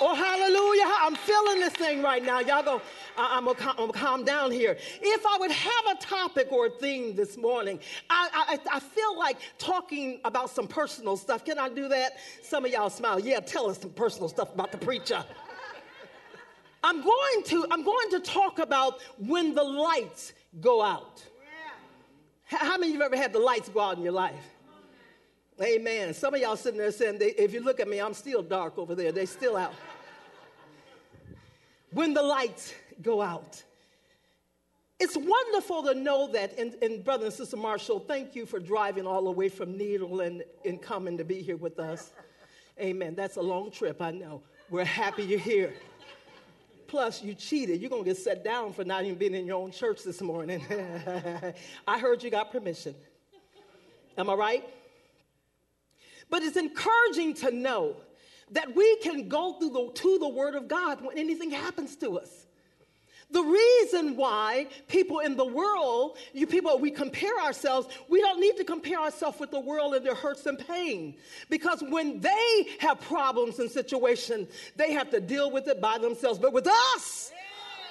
Oh, 0.00 0.14
hallelujah. 0.14 0.92
I'm 1.00 1.14
feeling 1.14 1.60
this 1.60 1.72
thing 1.72 2.02
right 2.02 2.22
now. 2.22 2.40
Y'all 2.40 2.62
go, 2.62 2.82
I, 3.16 3.38
am 3.38 3.44
gonna 3.44 3.92
calm 3.92 4.24
down 4.24 4.50
here. 4.50 4.76
If 5.00 5.26
I 5.26 5.38
would 5.38 5.50
have 5.50 5.86
a 5.92 5.94
topic 6.00 6.52
or 6.52 6.66
a 6.66 6.70
theme 6.70 7.14
this 7.14 7.36
morning, 7.36 7.80
I, 8.10 8.58
I, 8.70 8.76
I 8.76 8.80
feel 8.80 9.18
like 9.18 9.38
talking 9.58 10.20
about 10.24 10.50
some 10.50 10.66
personal 10.66 11.16
stuff. 11.16 11.44
Can 11.44 11.58
I 11.58 11.68
do 11.68 11.88
that? 11.88 12.18
Some 12.42 12.64
of 12.64 12.70
y'all 12.70 12.90
smile. 12.90 13.18
Yeah, 13.18 13.40
tell 13.40 13.68
us 13.68 13.80
some 13.80 13.90
personal 13.90 14.28
stuff 14.28 14.52
about 14.54 14.72
the 14.72 14.78
preacher. 14.78 15.24
I'm 16.82 17.02
going 17.02 17.42
to, 17.46 17.66
I'm 17.70 17.82
going 17.82 18.10
to 18.10 18.20
talk 18.20 18.60
about 18.60 19.00
when 19.18 19.54
the 19.54 19.64
lights 19.64 20.32
go 20.60 20.82
out. 20.82 21.24
How 22.44 22.78
many 22.78 22.92
of 22.92 22.94
you 22.94 23.02
have 23.02 23.12
ever 23.12 23.20
had 23.20 23.32
the 23.32 23.40
lights 23.40 23.68
go 23.68 23.80
out 23.80 23.96
in 23.96 24.04
your 24.04 24.12
life? 24.12 24.34
Amen. 25.60 26.14
Some 26.14 26.34
of 26.34 26.40
y'all 26.40 26.54
sitting 26.54 26.78
there 26.78 26.92
saying, 26.92 27.18
if 27.20 27.52
you 27.52 27.60
look 27.60 27.80
at 27.80 27.88
me, 27.88 28.00
I'm 28.00 28.14
still 28.14 28.42
dark 28.42 28.78
over 28.78 28.94
there. 28.94 29.10
They're 29.10 29.26
still 29.26 29.56
out. 29.56 29.74
when 31.90 32.14
the 32.14 32.22
lights 32.22 32.72
go 33.02 33.22
out. 33.22 33.62
It's 34.98 35.16
wonderful 35.16 35.82
to 35.84 35.94
know 35.94 36.28
that, 36.28 36.58
and, 36.58 36.74
and, 36.80 37.04
Brother 37.04 37.26
and 37.26 37.34
Sister 37.34 37.56
Marshall, 37.56 38.00
thank 38.00 38.34
you 38.34 38.46
for 38.46 38.58
driving 38.58 39.06
all 39.06 39.24
the 39.24 39.30
way 39.30 39.50
from 39.50 39.74
Nederland, 39.74 40.42
and 40.64 40.80
coming 40.80 41.18
to 41.18 41.24
be 41.24 41.42
here 41.42 41.58
with 41.58 41.78
us. 41.78 42.12
Amen. 42.80 43.14
That's 43.14 43.36
a 43.36 43.42
long 43.42 43.70
trip, 43.70 44.00
I 44.00 44.10
know. 44.10 44.42
We're 44.70 44.84
happy 44.84 45.22
you're 45.22 45.38
here. 45.38 45.74
plus, 46.86 47.22
you 47.22 47.34
cheated. 47.34 47.80
You're 47.80 47.90
going 47.90 48.04
to 48.04 48.08
get 48.08 48.16
set 48.16 48.42
down 48.42 48.72
for 48.72 48.84
not 48.84 49.04
even 49.04 49.18
being 49.18 49.34
in 49.34 49.46
your 49.46 49.60
own 49.60 49.70
church 49.70 50.02
this 50.02 50.22
morning. 50.22 50.64
I 51.86 51.98
heard 51.98 52.22
you 52.22 52.30
got 52.30 52.50
permission. 52.50 52.94
Am 54.16 54.30
I 54.30 54.34
right? 54.34 54.64
But 56.30 56.42
it's 56.42 56.56
encouraging 56.56 57.34
to 57.34 57.50
know 57.50 57.96
that 58.52 58.74
we 58.74 58.96
can 58.96 59.28
go 59.28 59.54
through 59.58 59.70
the, 59.70 59.90
to 59.92 60.18
the 60.18 60.28
Word 60.28 60.54
of 60.54 60.68
God 60.68 61.04
when 61.04 61.18
anything 61.18 61.50
happens 61.50 61.96
to 61.96 62.18
us. 62.18 62.45
The 63.30 63.42
reason 63.42 64.16
why 64.16 64.68
people 64.86 65.18
in 65.18 65.36
the 65.36 65.44
world, 65.44 66.16
you 66.32 66.46
people, 66.46 66.78
we 66.78 66.92
compare 66.92 67.36
ourselves, 67.40 67.88
we 68.08 68.20
don't 68.20 68.40
need 68.40 68.56
to 68.56 68.64
compare 68.64 69.00
ourselves 69.00 69.40
with 69.40 69.50
the 69.50 69.58
world 69.58 69.94
and 69.94 70.06
their 70.06 70.14
hurts 70.14 70.46
and 70.46 70.58
pain. 70.58 71.16
Because 71.50 71.82
when 71.88 72.20
they 72.20 72.68
have 72.78 73.00
problems 73.00 73.58
and 73.58 73.68
situations, 73.68 74.48
they 74.76 74.92
have 74.92 75.10
to 75.10 75.20
deal 75.20 75.50
with 75.50 75.66
it 75.66 75.80
by 75.80 75.98
themselves. 75.98 76.38
But 76.38 76.52
with 76.52 76.68
us, 76.68 77.32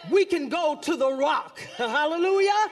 we 0.10 0.24
can 0.24 0.48
go 0.48 0.78
to 0.82 0.96
the 0.96 1.12
rock. 1.12 1.60
Hallelujah. 1.78 2.70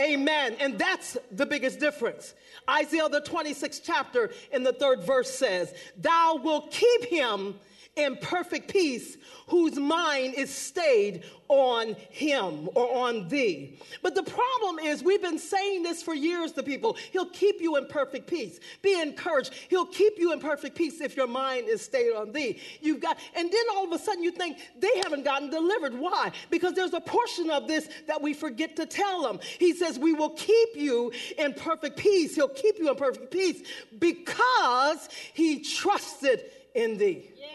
Amen. 0.00 0.56
And 0.60 0.78
that's 0.78 1.16
the 1.32 1.46
biggest 1.46 1.80
difference. 1.80 2.34
Isaiah, 2.68 3.08
the 3.08 3.20
26th 3.20 3.82
chapter, 3.84 4.30
in 4.52 4.62
the 4.62 4.72
third 4.72 5.02
verse 5.02 5.30
says, 5.30 5.74
Thou 5.98 6.40
wilt 6.42 6.70
keep 6.70 7.04
him 7.04 7.54
in 7.96 8.16
perfect 8.18 8.70
peace 8.70 9.16
whose 9.48 9.76
mind 9.76 10.34
is 10.34 10.50
stayed 10.50 11.24
on 11.48 11.94
him 12.10 12.68
or 12.74 13.06
on 13.06 13.28
thee. 13.28 13.78
But 14.02 14.14
the 14.14 14.22
problem 14.22 14.78
is, 14.78 15.02
we've 15.02 15.22
been 15.22 15.38
saying 15.38 15.82
this 15.82 16.02
for 16.02 16.14
years 16.14 16.52
to 16.52 16.62
people. 16.62 16.96
He'll 17.12 17.30
keep 17.30 17.60
you 17.60 17.76
in 17.76 17.86
perfect 17.86 18.26
peace. 18.26 18.60
Be 18.82 19.00
encouraged. 19.00 19.54
He'll 19.68 19.86
keep 19.86 20.18
you 20.18 20.32
in 20.32 20.40
perfect 20.40 20.76
peace 20.76 21.00
if 21.00 21.16
your 21.16 21.26
mind 21.26 21.68
is 21.68 21.80
stayed 21.80 22.12
on 22.12 22.32
thee. 22.32 22.60
You've 22.82 23.00
got, 23.00 23.18
and 23.34 23.50
then 23.50 23.62
all 23.74 23.86
of 23.86 23.92
a 23.92 24.02
sudden 24.02 24.22
you 24.22 24.32
think 24.32 24.58
they 24.78 25.00
haven't 25.02 25.24
gotten 25.24 25.48
delivered. 25.48 25.98
Why? 25.98 26.32
Because 26.50 26.74
there's 26.74 26.94
a 26.94 27.00
portion 27.00 27.50
of 27.50 27.66
this 27.66 27.88
that 28.06 28.20
we 28.20 28.34
forget 28.34 28.76
to 28.76 28.86
tell 28.86 29.22
them. 29.22 29.38
He 29.58 29.72
says, 29.72 29.98
We 29.98 30.12
will 30.12 30.30
keep 30.30 30.70
you 30.74 31.12
in 31.38 31.54
perfect 31.54 31.96
peace. 31.96 32.34
He'll 32.34 32.48
keep 32.48 32.78
you 32.78 32.90
in 32.90 32.96
perfect 32.96 33.30
peace 33.30 33.62
because 33.98 35.08
he 35.32 35.60
trusted 35.60 36.42
in 36.74 36.98
thee. 36.98 37.30
Yeah. 37.38 37.46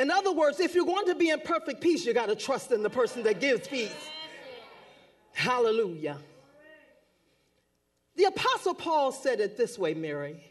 In 0.00 0.10
other 0.10 0.32
words, 0.32 0.60
if 0.60 0.74
you're 0.74 0.86
going 0.86 1.04
to 1.08 1.14
be 1.14 1.28
in 1.28 1.40
perfect 1.40 1.82
peace, 1.82 2.06
you 2.06 2.14
got 2.14 2.30
to 2.30 2.34
trust 2.34 2.72
in 2.72 2.82
the 2.82 2.88
person 2.88 3.22
that 3.24 3.38
gives 3.38 3.68
peace. 3.68 3.92
Hallelujah. 5.34 6.16
The 8.16 8.24
Apostle 8.24 8.72
Paul 8.72 9.12
said 9.12 9.40
it 9.40 9.58
this 9.58 9.78
way, 9.78 9.92
Mary. 9.92 10.42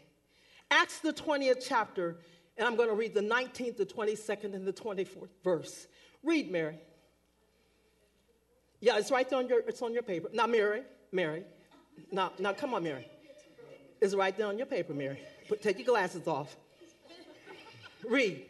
Acts, 0.70 1.00
the 1.00 1.12
20th 1.12 1.64
chapter, 1.66 2.18
and 2.56 2.68
I'm 2.68 2.76
going 2.76 2.90
to 2.90 2.94
read 2.94 3.12
the 3.12 3.22
19th, 3.22 3.76
the 3.76 3.86
22nd, 3.86 4.54
and 4.54 4.64
the 4.64 4.72
24th 4.72 5.30
verse. 5.42 5.88
Read, 6.22 6.52
Mary. 6.52 6.78
Yeah, 8.78 8.98
it's 8.98 9.10
right 9.10 9.28
there 9.28 9.40
on 9.40 9.48
your, 9.48 9.62
it's 9.66 9.82
on 9.82 9.92
your 9.92 10.04
paper. 10.04 10.28
Now, 10.32 10.46
Mary, 10.46 10.82
Mary. 11.10 11.42
Now, 12.12 12.30
now, 12.38 12.52
come 12.52 12.72
on, 12.72 12.84
Mary. 12.84 13.04
It's 14.00 14.14
right 14.14 14.36
there 14.36 14.46
on 14.46 14.58
your 14.58 14.68
paper, 14.68 14.94
Mary. 14.94 15.18
Put, 15.48 15.60
take 15.60 15.76
your 15.78 15.86
glasses 15.86 16.28
off. 16.28 16.54
Read. 18.08 18.46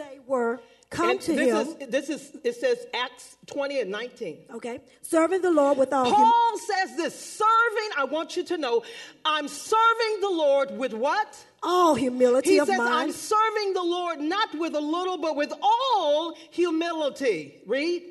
They 0.00 0.18
were 0.26 0.60
come 0.90 1.10
and 1.10 1.20
to 1.20 1.32
this 1.34 1.48
him. 1.50 1.76
Is, 1.80 1.88
this 1.88 2.08
is, 2.08 2.36
it 2.42 2.56
says 2.56 2.86
Acts 2.94 3.36
20 3.46 3.80
and 3.80 3.90
19. 3.90 4.38
Okay. 4.54 4.80
Serving 5.02 5.42
the 5.42 5.50
Lord 5.50 5.78
with 5.78 5.92
all 5.92 6.04
hum- 6.04 6.14
Paul 6.14 6.58
says 6.58 6.96
this 6.96 7.14
serving, 7.18 7.90
I 7.96 8.04
want 8.04 8.36
you 8.36 8.44
to 8.44 8.58
know, 8.58 8.82
I'm 9.24 9.48
serving 9.48 10.20
the 10.20 10.30
Lord 10.30 10.70
with 10.76 10.92
what? 10.94 11.44
all 11.62 11.94
humility 11.94 12.52
He 12.52 12.58
of 12.58 12.68
says, 12.68 12.80
I'm 12.80 13.12
serving 13.12 13.74
the 13.74 13.82
Lord 13.82 14.18
not 14.18 14.48
with 14.58 14.74
a 14.74 14.80
little, 14.80 15.18
but 15.18 15.36
with 15.36 15.52
all 15.62 16.34
humility. 16.50 17.60
Read. 17.66 18.02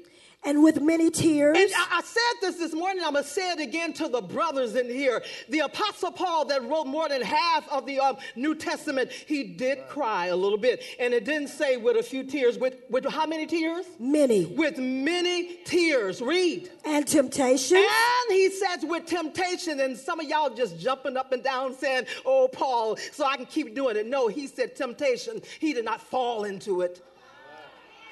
And 0.46 0.64
with 0.64 0.82
many 0.82 1.12
tears. 1.12 1.58
And 1.58 1.70
I, 1.76 1.98
I 1.98 2.02
said 2.02 2.42
this 2.42 2.56
this 2.58 2.74
morning, 2.74 3.04
I'm 3.06 3.14
going 3.14 3.24
to 3.24 3.30
say 3.30 3.52
it 3.52 3.60
again 3.60 3.94
to 3.94 4.08
the 4.08 4.22
brothers 4.22 4.76
in 4.76 4.88
here. 4.88 5.22
The 5.50 5.60
Apostle 5.60 6.12
Paul, 6.12 6.46
that 6.46 6.64
wrote 6.64 6.88
more 6.88 7.10
than 7.10 7.22
half 7.22 7.68
of 7.70 7.86
the 7.86 8.00
um, 8.00 8.18
New 8.36 8.56
Testament, 8.56 9.12
he 9.12 9.44
did 9.44 9.88
cry 9.90 10.28
a 10.28 10.36
little 10.36 10.58
bit. 10.58 10.84
And 11.00 11.14
it 11.14 11.26
didn't 11.26 11.50
say 11.50 11.78
with 11.78 11.98
a 11.98 12.04
few 12.04 12.24
tears. 12.24 12.58
With, 12.58 12.76
with 12.90 13.06
how 13.06 13.26
many 13.26 13.46
tears? 13.46 13.86
many. 14.00 14.46
With 14.46 14.78
many 14.78 15.58
tears. 15.66 16.22
Read. 16.22 16.70
and 16.86 17.06
temptation. 17.06 17.78
And 17.78 18.36
he 18.36 18.50
says 18.50 18.84
with 18.84 19.06
temptation, 19.06 19.80
and 19.80 19.98
some 19.98 20.20
of 20.20 20.28
y'all 20.28 20.54
just 20.54 20.80
jumping 20.80 21.18
up 21.18 21.32
and 21.32 21.44
down 21.44 21.76
saying, 21.76 22.06
Oh, 22.26 22.48
Paul, 22.52 22.98
so 23.12 23.26
I 23.26 23.36
can 23.36 23.46
keep 23.46 23.76
doing 23.76 23.98
it. 23.98 24.08
No, 24.08 24.28
he 24.28 24.48
said 24.48 24.76
temptation. 24.76 25.42
He 25.60 25.74
did 25.74 25.86
not 25.86 26.02
fall 26.02 26.46
into 26.46 26.82
it. 26.82 27.04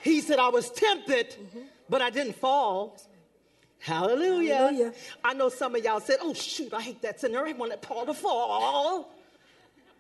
He 0.04 0.22
said, 0.22 0.40
I 0.40 0.50
was 0.50 0.70
tempted, 0.72 1.36
but 1.90 2.02
I 2.02 2.10
didn't 2.10 2.34
fall. 2.36 2.98
Hallelujah. 3.80 4.56
Hallelujah. 4.56 4.94
I 5.24 5.34
know 5.34 5.50
some 5.50 5.76
of 5.76 5.84
y'all 5.84 6.00
said, 6.00 6.18
Oh, 6.22 6.34
shoot, 6.34 6.74
I 6.74 6.82
hate 6.82 7.02
that 7.04 7.20
sinner. 7.20 7.46
I 7.46 7.54
wanted 7.54 7.82
Paul 7.82 8.06
to 8.08 8.14
fall. 8.14 9.14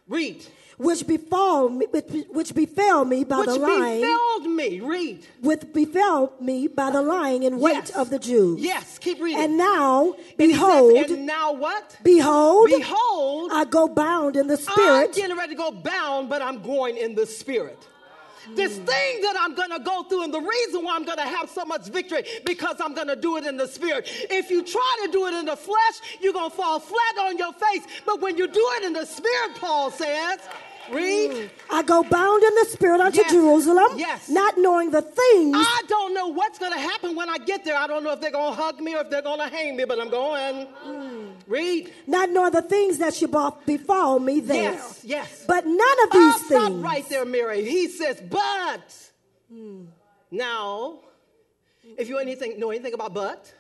Read. 0.08 0.46
which 0.78 1.06
befall 1.06 1.68
me, 1.68 1.86
which, 1.92 2.06
which 2.30 2.56
befell 2.56 3.04
me 3.04 3.26
by 3.26 3.40
Which 3.40 3.48
the 3.48 3.56
lying, 3.56 4.00
befelled 4.02 4.46
me. 4.46 4.80
Read. 4.80 5.26
which 5.42 5.62
befell 5.74 6.32
me 6.40 6.68
by 6.70 6.92
the 6.92 7.02
lying 7.02 7.44
in 7.44 7.60
wait 7.60 7.74
Yes. 7.74 7.90
of 7.92 8.10
the 8.10 8.18
Jews. 8.18 8.62
Yes, 8.62 8.98
keep 9.00 9.20
reading. 9.22 9.44
And 9.44 9.58
now, 9.58 10.14
And 10.14 10.50
he 10.50 10.54
says, 10.54 10.58
behold, 10.58 11.10
and 11.12 11.26
now 11.26 11.52
what? 11.52 11.98
behold, 12.04 12.70
Behold, 12.70 13.52
I 13.54 13.66
go 13.66 13.90
bound 13.90 14.38
in 14.38 14.48
the 14.48 14.56
spirit. 14.56 15.08
I'm 15.10 15.12
getting 15.12 15.36
ready 15.36 15.56
to 15.56 15.58
go 15.58 15.72
bound, 15.72 16.30
but 16.30 16.42
I'm 16.42 16.62
going 16.62 16.96
in 16.96 17.16
the 17.16 17.26
spirit. 17.26 17.86
This 18.56 18.78
thing 18.78 19.22
that 19.22 19.36
I'm 19.40 19.54
going 19.56 19.72
to 19.72 19.80
go 19.80 20.04
through, 20.04 20.24
and 20.24 20.34
the 20.34 20.42
reason 20.42 20.84
why 20.84 20.96
I'm 20.96 21.06
going 21.06 21.18
to 21.18 21.24
have 21.24 21.50
so 21.50 21.66
much 21.66 21.88
victory, 21.88 22.24
because 22.46 22.80
I'm 22.80 22.94
going 22.94 23.08
to 23.08 23.16
do 23.16 23.38
it 23.38 23.46
in 23.46 23.58
the 23.58 23.68
spirit. 23.68 24.08
If 24.30 24.50
you 24.50 24.64
try 24.64 25.06
to 25.06 25.12
do 25.12 25.28
it 25.28 25.34
in 25.34 25.46
the 25.46 25.56
flesh, 25.56 26.18
you're 26.22 26.34
going 26.34 26.50
to 26.50 26.56
fall 26.56 26.80
flat 26.80 27.18
on 27.20 27.38
your 27.38 27.54
face. 27.54 27.86
But 28.06 28.22
when 28.22 28.38
you 28.38 28.48
do 28.48 28.66
it 28.78 28.84
in 28.84 28.94
the 28.94 29.06
spirit, 29.06 29.56
Paul 29.56 29.92
says, 29.92 30.40
read. 30.92 31.32
Mm. 31.32 31.50
I 31.70 31.84
go 31.84 32.04
bound 32.04 32.44
in 32.44 32.56
the 32.56 32.66
spirit 32.70 33.02
unto 33.02 33.18
Yes. 33.20 33.32
Jerusalem, 33.32 33.98
Yes. 33.98 34.30
not 34.30 34.58
knowing 34.58 34.92
the 34.92 35.02
things 35.02 35.56
I 35.58 35.82
don't 35.88 36.14
know 36.14 36.28
what's 36.28 36.60
going 36.60 36.74
to 36.74 36.80
happen 36.80 37.16
when 37.16 37.30
I 37.30 37.38
get 37.38 37.64
there. 37.66 37.76
I 37.76 37.88
don't 37.88 38.04
know 38.04 38.12
if 38.12 38.22
they're 38.22 38.32
going 38.32 38.56
to 38.56 38.62
hug 38.62 38.80
me 38.80 38.96
or 38.96 39.02
if 39.02 39.10
they're 39.10 39.22
going 39.22 39.40
to 39.40 39.48
hang 39.48 39.76
me, 39.76 39.86
but 39.86 40.00
I'm 40.00 40.10
going. 40.10 40.68
Mm. 40.86 41.32
Read. 41.48 41.94
not 42.08 42.30
knowing 42.30 42.52
the 42.52 42.62
things 42.62 42.98
that 42.98 43.14
should 43.14 43.32
befall 43.66 44.20
me 44.20 44.40
there. 44.42 44.74
Yes, 44.74 45.02
yes. 45.04 45.46
But 45.48 45.66
none 45.66 45.80
of 46.04 46.12
these 46.12 46.34
Oh, 46.36 46.44
stop 46.48 46.72
things. 46.72 46.82
right 46.84 47.08
there, 47.10 47.26
Mary. 47.26 47.64
He 47.64 47.88
says, 47.88 48.22
but. 48.30 48.94
Mm. 49.54 49.88
Now, 50.30 51.00
if 51.98 52.10
you 52.10 52.18
anything 52.18 52.60
know 52.60 52.70
anything 52.70 52.94
about 52.94 53.14
but, 53.14 53.54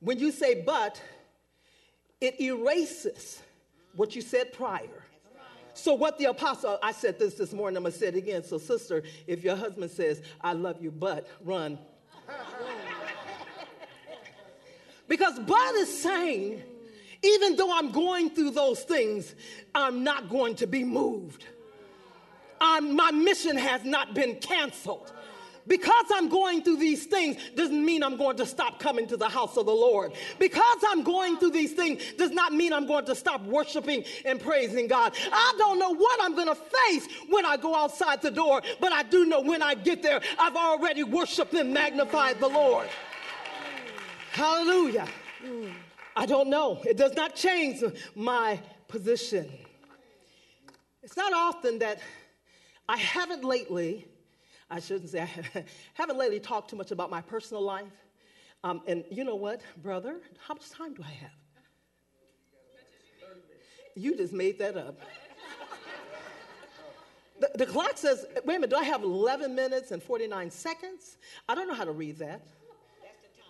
when 0.00 0.18
you 0.18 0.30
say 0.30 0.62
but, 0.62 1.00
it 2.20 2.40
erases 2.40 3.42
what 3.96 4.14
you 4.14 4.22
said 4.22 4.52
prior. 4.52 5.01
So 5.82 5.94
what 5.94 6.16
the 6.16 6.26
apostle, 6.26 6.78
I 6.80 6.92
said 6.92 7.18
this 7.18 7.34
this 7.34 7.52
morning, 7.52 7.76
I'm 7.76 7.82
gonna 7.82 7.92
say 7.92 8.06
it 8.06 8.14
again. 8.14 8.44
So 8.44 8.56
sister, 8.56 9.02
if 9.26 9.42
your 9.42 9.56
husband 9.56 9.90
says, 9.90 10.22
I 10.40 10.52
love 10.52 10.80
you, 10.80 10.92
but 10.92 11.26
run. 11.44 11.76
because 15.08 15.40
but 15.40 15.74
is 15.74 16.00
saying, 16.00 16.62
even 17.24 17.56
though 17.56 17.76
I'm 17.76 17.90
going 17.90 18.30
through 18.30 18.52
those 18.52 18.84
things, 18.84 19.34
I'm 19.74 20.04
not 20.04 20.28
going 20.30 20.54
to 20.54 20.68
be 20.68 20.84
moved. 20.84 21.46
I'm, 22.60 22.94
my 22.94 23.10
mission 23.10 23.56
has 23.56 23.82
not 23.84 24.14
been 24.14 24.36
canceled. 24.36 25.12
Because 25.66 26.06
I'm 26.12 26.28
going 26.28 26.62
through 26.62 26.78
these 26.78 27.06
things 27.06 27.36
doesn't 27.54 27.84
mean 27.84 28.02
I'm 28.02 28.16
going 28.16 28.36
to 28.38 28.46
stop 28.46 28.80
coming 28.80 29.06
to 29.06 29.16
the 29.16 29.28
house 29.28 29.56
of 29.56 29.66
the 29.66 29.72
Lord. 29.72 30.12
Because 30.38 30.78
I'm 30.88 31.02
going 31.02 31.36
through 31.36 31.52
these 31.52 31.72
things 31.72 32.02
does 32.18 32.30
not 32.30 32.52
mean 32.52 32.72
I'm 32.72 32.86
going 32.86 33.04
to 33.06 33.14
stop 33.14 33.42
worshiping 33.44 34.04
and 34.24 34.40
praising 34.40 34.88
God. 34.88 35.14
I 35.32 35.54
don't 35.58 35.78
know 35.78 35.94
what 35.94 36.20
I'm 36.22 36.34
going 36.34 36.48
to 36.48 36.54
face 36.54 37.06
when 37.28 37.46
I 37.46 37.56
go 37.56 37.76
outside 37.76 38.22
the 38.22 38.30
door, 38.30 38.62
but 38.80 38.92
I 38.92 39.04
do 39.04 39.24
know 39.26 39.40
when 39.40 39.62
I 39.62 39.74
get 39.74 40.02
there, 40.02 40.20
I've 40.38 40.56
already 40.56 41.04
worshiped 41.04 41.54
and 41.54 41.72
magnified 41.72 42.40
the 42.40 42.48
Lord. 42.48 42.88
Hallelujah. 44.32 45.06
I 46.16 46.26
don't 46.26 46.48
know. 46.48 46.80
It 46.84 46.96
does 46.96 47.14
not 47.14 47.34
change 47.34 47.82
my 48.14 48.60
position. 48.88 49.50
It's 51.02 51.16
not 51.16 51.32
often 51.32 51.78
that 51.80 52.00
I 52.88 52.96
haven't 52.96 53.44
lately, 53.44 54.06
I 54.72 54.80
shouldn't 54.80 55.10
say, 55.10 55.20
I 55.54 55.64
haven't 55.92 56.16
lately 56.16 56.40
talked 56.40 56.70
too 56.70 56.76
much 56.76 56.92
about 56.92 57.10
my 57.10 57.20
personal 57.20 57.62
life. 57.62 57.92
Um, 58.64 58.80
and 58.86 59.04
you 59.10 59.22
know 59.22 59.34
what, 59.34 59.60
brother? 59.82 60.20
How 60.46 60.54
much 60.54 60.70
time 60.70 60.94
do 60.94 61.02
I 61.02 61.12
have? 61.12 61.30
You 63.94 64.16
just 64.16 64.32
made 64.32 64.58
that 64.58 64.76
up. 64.76 64.98
The, 67.40 67.50
the 67.58 67.66
clock 67.66 67.96
says, 67.96 68.24
wait 68.44 68.54
a 68.54 68.58
minute, 68.60 68.70
do 68.70 68.76
I 68.76 68.84
have 68.84 69.02
11 69.02 69.52
minutes 69.52 69.90
and 69.90 70.00
49 70.00 70.48
seconds? 70.48 71.16
I 71.48 71.56
don't 71.56 71.66
know 71.66 71.74
how 71.74 71.82
to 71.82 71.90
read 71.90 72.18
that. 72.18 72.46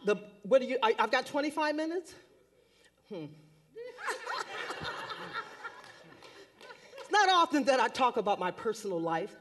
The, 0.07 0.17
what 0.45 0.63
do 0.63 0.67
you, 0.67 0.79
I, 0.83 0.95
I've 0.99 1.11
got 1.11 1.27
25 1.27 1.75
minutes? 1.75 2.15
Hmm. 3.11 3.27
It's 7.03 7.11
not 7.11 7.29
often 7.29 7.65
that 7.65 7.81
I 7.81 7.89
talk 7.89 8.17
about 8.17 8.39
my 8.39 8.51
personal 8.51 8.99
life, 8.99 9.37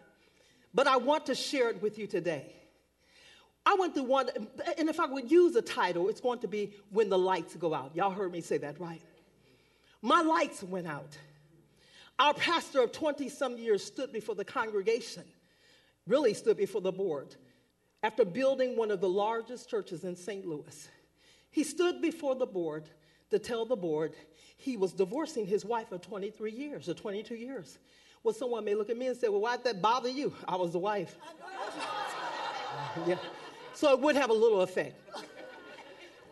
but 0.73 0.87
I 0.87 0.97
want 0.97 1.25
to 1.27 1.35
share 1.35 1.69
it 1.69 1.81
with 1.81 1.97
you 1.97 2.07
today. 2.07 2.55
I 3.65 3.75
went 3.75 3.93
through 3.93 4.03
one, 4.03 4.29
and 4.77 4.89
if 4.89 4.99
I 4.99 5.05
would 5.05 5.29
use 5.29 5.55
a 5.55 5.61
title, 5.61 6.09
it's 6.09 6.21
going 6.21 6.39
to 6.39 6.47
be 6.47 6.73
When 6.89 7.09
the 7.09 7.17
Lights 7.17 7.55
Go 7.55 7.73
Out. 7.73 7.95
Y'all 7.95 8.11
heard 8.11 8.31
me 8.31 8.41
say 8.41 8.57
that, 8.57 8.79
right? 8.79 9.01
My 10.01 10.21
lights 10.21 10.63
went 10.63 10.87
out. 10.87 11.15
Our 12.17 12.33
pastor 12.33 12.81
of 12.81 12.91
20 12.91 13.29
some 13.29 13.57
years 13.57 13.83
stood 13.83 14.11
before 14.11 14.35
the 14.35 14.45
congregation, 14.45 15.23
really 16.07 16.33
stood 16.33 16.57
before 16.57 16.81
the 16.81 16.91
board, 16.91 17.35
after 18.03 18.25
building 18.25 18.75
one 18.75 18.89
of 18.89 18.99
the 18.99 19.09
largest 19.09 19.69
churches 19.69 20.03
in 20.03 20.15
St. 20.15 20.45
Louis. 20.45 20.89
He 21.51 21.63
stood 21.63 22.01
before 22.01 22.35
the 22.35 22.47
board 22.47 22.89
to 23.29 23.39
tell 23.39 23.65
the 23.65 23.75
board 23.75 24.13
he 24.57 24.77
was 24.77 24.93
divorcing 24.93 25.45
his 25.45 25.65
wife 25.65 25.91
of 25.91 26.01
23 26.01 26.51
years 26.51 26.89
or 26.89 26.93
22 26.93 27.35
years. 27.35 27.77
Well, 28.23 28.33
someone 28.33 28.63
may 28.65 28.75
look 28.75 28.89
at 28.89 28.97
me 28.97 29.07
and 29.07 29.17
say, 29.17 29.29
Well, 29.29 29.41
why'd 29.41 29.63
that 29.63 29.81
bother 29.81 30.09
you? 30.09 30.33
I 30.47 30.55
was 30.55 30.73
the 30.73 30.79
wife. 30.79 31.15
yeah. 33.07 33.17
So 33.73 33.93
it 33.93 33.99
would 33.99 34.15
have 34.15 34.29
a 34.29 34.33
little 34.33 34.61
effect. 34.61 34.99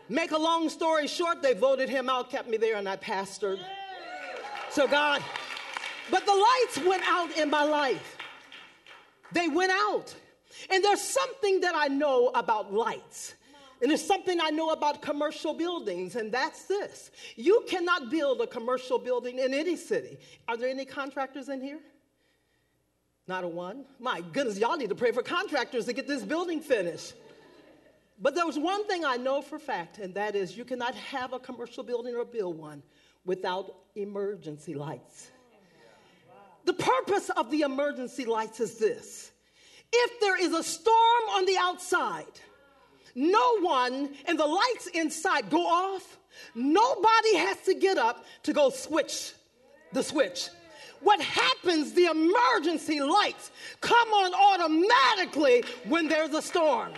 Make 0.08 0.32
a 0.32 0.38
long 0.38 0.69
story 0.69 1.08
short, 1.08 1.41
they 1.41 1.54
voted 1.54 1.88
him 1.89 2.10
out, 2.10 2.32
kept 2.32 2.49
me 2.49 2.58
there, 2.58 2.78
and 2.78 2.89
I 2.89 2.97
pastored. 2.97 3.60
So 4.71 4.88
God, 4.88 5.23
but 6.12 6.25
the 6.25 6.34
lights 6.34 6.88
went 6.88 7.04
out 7.08 7.38
in 7.38 7.49
my 7.49 7.63
life. 7.63 8.17
They 9.32 9.47
went 9.47 9.71
out. 9.71 10.15
And 10.71 10.84
there's 10.84 11.02
something 11.02 11.62
that 11.62 11.75
I 11.75 11.88
know 11.88 12.30
about 12.30 12.73
lights. 12.73 13.36
And 13.81 13.89
there's 13.89 14.05
something 14.05 14.39
I 14.41 14.49
know 14.49 14.71
about 14.71 15.01
commercial 15.01 15.53
buildings, 15.53 16.15
and 16.15 16.31
that's 16.31 16.65
this. 16.65 17.11
You 17.35 17.63
cannot 17.67 18.09
build 18.09 18.41
a 18.41 18.47
commercial 18.47 18.99
building 18.99 19.39
in 19.39 19.53
any 19.53 19.77
city. 19.77 20.17
Are 20.47 20.57
there 20.57 20.69
any 20.69 20.83
contractors 20.83 21.47
in 21.47 21.61
here? 21.61 21.79
Not 23.27 23.43
a 23.43 23.47
one? 23.47 23.85
My 23.99 24.21
goodness, 24.21 24.57
y'all 24.57 24.75
need 24.75 24.89
to 24.89 24.95
pray 24.95 25.11
for 25.11 25.21
contractors 25.21 25.85
to 25.85 25.93
get 25.93 26.07
this 26.07 26.23
building 26.23 26.59
finished. 26.59 27.13
But 28.21 28.35
there 28.35 28.45
was 28.45 28.59
one 28.59 28.85
thing 28.85 29.05
I 29.05 29.15
know 29.15 29.41
for 29.41 29.59
fact, 29.59 29.99
and 29.99 30.13
that 30.15 30.35
is 30.35 30.57
you 30.57 30.65
cannot 30.65 30.93
have 30.95 31.31
a 31.31 31.39
commercial 31.39 31.83
building 31.83 32.15
or 32.15 32.25
build 32.25 32.57
one 32.57 32.83
without 33.23 33.75
emergency 33.95 34.73
lights. 34.73 35.31
The 36.65 36.73
purpose 36.73 37.29
of 37.29 37.49
the 37.49 37.61
emergency 37.61 38.25
lights 38.25 38.59
is 38.59 38.77
this 38.77 39.31
if 39.91 40.19
there 40.19 40.39
is 40.39 40.53
a 40.53 40.63
storm 40.63 41.23
on 41.31 41.45
the 41.45 41.57
outside, 41.59 42.39
no 43.15 43.60
one 43.60 44.10
and 44.26 44.39
the 44.39 44.45
lights 44.45 44.88
inside 44.93 45.50
go 45.50 45.65
off, 45.65 46.17
nobody 46.56 47.36
has 47.38 47.58
to 47.65 47.74
get 47.74 47.98
up 47.98 48.26
to 48.43 48.54
go 48.54 48.69
switch 48.69 49.34
the 49.93 50.04
switch. 50.04 50.50
What 51.02 51.22
happens, 51.22 51.93
the 51.93 52.06
emergency 52.06 53.02
lights 53.02 53.52
come 53.82 54.10
on 54.10 54.34
automatically 54.34 55.63
when 55.88 56.08
there's 56.08 56.34
a 56.34 56.41
storm. 56.41 56.91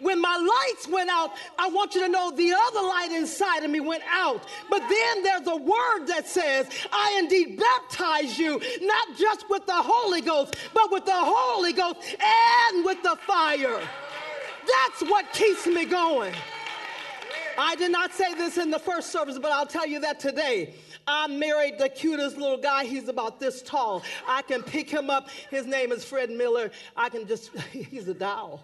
When 0.00 0.20
my 0.20 0.36
lights 0.36 0.88
went 0.88 1.08
out, 1.08 1.32
I 1.58 1.68
want 1.68 1.94
you 1.94 2.02
to 2.02 2.08
know 2.08 2.30
the 2.30 2.52
other 2.52 2.82
light 2.86 3.12
inside 3.12 3.64
of 3.64 3.70
me 3.70 3.80
went 3.80 4.02
out. 4.10 4.46
But 4.68 4.80
then 4.80 5.22
there's 5.22 5.46
a 5.46 5.56
word 5.56 6.06
that 6.06 6.26
says, 6.26 6.68
I 6.92 7.16
indeed 7.18 7.58
baptize 7.58 8.38
you, 8.38 8.60
not 8.82 9.16
just 9.16 9.48
with 9.48 9.64
the 9.64 9.72
Holy 9.72 10.20
Ghost, 10.20 10.56
but 10.74 10.90
with 10.92 11.06
the 11.06 11.12
Holy 11.14 11.72
Ghost 11.72 11.98
and 12.20 12.84
with 12.84 13.02
the 13.02 13.16
fire. 13.26 13.80
That's 14.66 15.10
what 15.10 15.32
keeps 15.32 15.66
me 15.66 15.84
going. 15.84 16.34
I 17.58 17.74
did 17.76 17.90
not 17.90 18.12
say 18.12 18.34
this 18.34 18.58
in 18.58 18.70
the 18.70 18.78
first 18.78 19.10
service, 19.10 19.38
but 19.38 19.50
I'll 19.50 19.66
tell 19.66 19.86
you 19.86 20.00
that 20.00 20.20
today. 20.20 20.74
I 21.06 21.26
married 21.28 21.78
the 21.78 21.88
cutest 21.88 22.36
little 22.36 22.58
guy. 22.58 22.84
He's 22.84 23.08
about 23.08 23.38
this 23.38 23.62
tall. 23.62 24.02
I 24.26 24.42
can 24.42 24.62
pick 24.62 24.90
him 24.90 25.08
up. 25.08 25.30
His 25.50 25.66
name 25.66 25.92
is 25.92 26.04
Fred 26.04 26.30
Miller. 26.30 26.70
I 26.96 27.08
can 27.08 27.26
just, 27.26 27.56
he's 27.72 28.08
a 28.08 28.14
doll. 28.14 28.62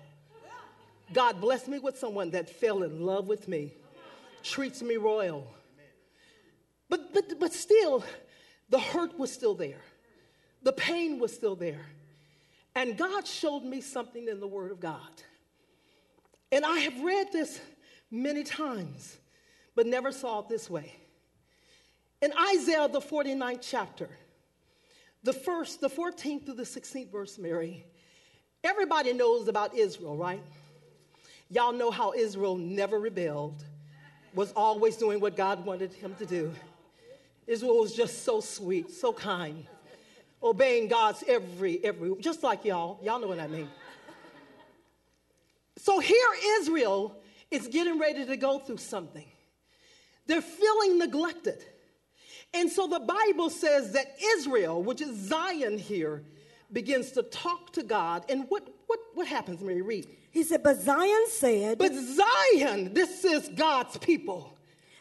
God 1.13 1.41
blessed 1.41 1.69
me 1.69 1.79
with 1.79 1.99
someone 1.99 2.31
that 2.31 2.49
fell 2.49 2.83
in 2.83 3.05
love 3.05 3.29
with 3.29 3.47
me, 3.47 3.75
treats 4.43 4.83
me 4.83 4.97
royal. 4.97 5.47
But, 6.89 7.13
but, 7.13 7.39
but 7.39 7.53
still, 7.53 8.05
the 8.71 8.79
hurt 8.79 9.19
was 9.19 9.33
still 9.33 9.55
there, 9.55 9.83
the 10.63 10.73
pain 10.73 11.19
was 11.19 11.33
still 11.33 11.57
there. 11.57 11.87
And 12.75 12.97
God 12.97 13.27
showed 13.27 13.65
me 13.65 13.83
something 13.83 14.29
in 14.29 14.41
the 14.41 14.47
Word 14.47 14.71
of 14.71 14.81
God. 14.81 15.23
And 16.53 16.67
I 16.67 16.81
have 16.81 17.01
read 17.03 17.33
this 17.33 17.61
many 18.11 18.45
times, 18.45 19.17
but 19.75 19.87
never 19.87 20.13
saw 20.13 20.41
it 20.41 20.49
this 20.51 20.69
way. 20.69 20.95
In 22.21 22.31
Isaiah, 22.55 22.89
the 22.89 23.01
49th 23.01 23.61
chapter, 23.63 24.11
the 25.25 25.33
first, 25.33 25.81
the 25.81 25.89
14th 25.89 26.45
through 26.45 26.55
the 26.55 26.63
16th 26.63 27.11
verse, 27.11 27.39
Mary, 27.39 27.85
everybody 28.63 29.15
knows 29.15 29.49
about 29.49 29.75
Israel, 29.75 30.15
right? 30.17 30.43
Y'all 31.49 31.73
know 31.73 31.91
how 31.91 32.13
Israel 32.13 32.57
never 32.57 32.99
rebelled, 32.99 33.65
was 34.35 34.53
always 34.53 34.97
doing 34.97 35.21
what 35.21 35.37
God 35.37 35.65
wanted 35.65 35.93
him 35.93 36.15
to 36.19 36.27
do. 36.27 36.53
Israel 37.47 37.81
was 37.81 37.95
just 37.95 38.25
so 38.25 38.41
sweet, 38.41 38.91
so 38.91 39.13
kind, 39.13 39.67
obeying 40.43 40.89
God's 40.89 41.25
every, 41.27 41.83
every, 41.85 42.15
just 42.21 42.43
like 42.43 42.65
y'all. 42.65 42.99
Y'all 43.03 43.19
know 43.19 43.27
what 43.27 43.41
I 43.41 43.47
mean. 43.47 43.69
So 45.79 45.99
here 45.99 46.29
Israel 46.61 47.21
is 47.51 47.69
getting 47.69 47.99
ready 47.99 48.25
to 48.27 48.37
go 48.37 48.59
through 48.59 48.79
something. 48.79 49.27
They're 50.27 50.43
feeling 50.43 50.99
neglected. 50.99 51.65
And 52.55 52.71
so 52.71 52.87
the 52.87 53.01
Bible 53.01 53.51
says 53.51 53.93
that 53.93 54.17
Israel, 54.37 54.83
which 54.83 55.01
is 55.01 55.17
Zion 55.17 55.79
here, 55.79 56.23
begins 56.73 57.13
to 57.13 57.23
talk 57.23 57.73
to 57.75 57.83
God. 57.83 58.25
And 58.29 58.47
what, 58.49 58.69
what, 58.87 58.99
what 59.15 59.27
happens, 59.27 59.63
Mary? 59.63 59.83
Read. 59.83 60.07
He 60.31 60.43
said, 60.43 60.63
But 60.63 60.81
Zion 60.81 61.25
said, 61.29 61.79
But 61.79 61.93
Zion, 61.93 62.95
this 62.95 63.25
is 63.25 63.49
God's 63.49 63.97
people. 63.99 64.57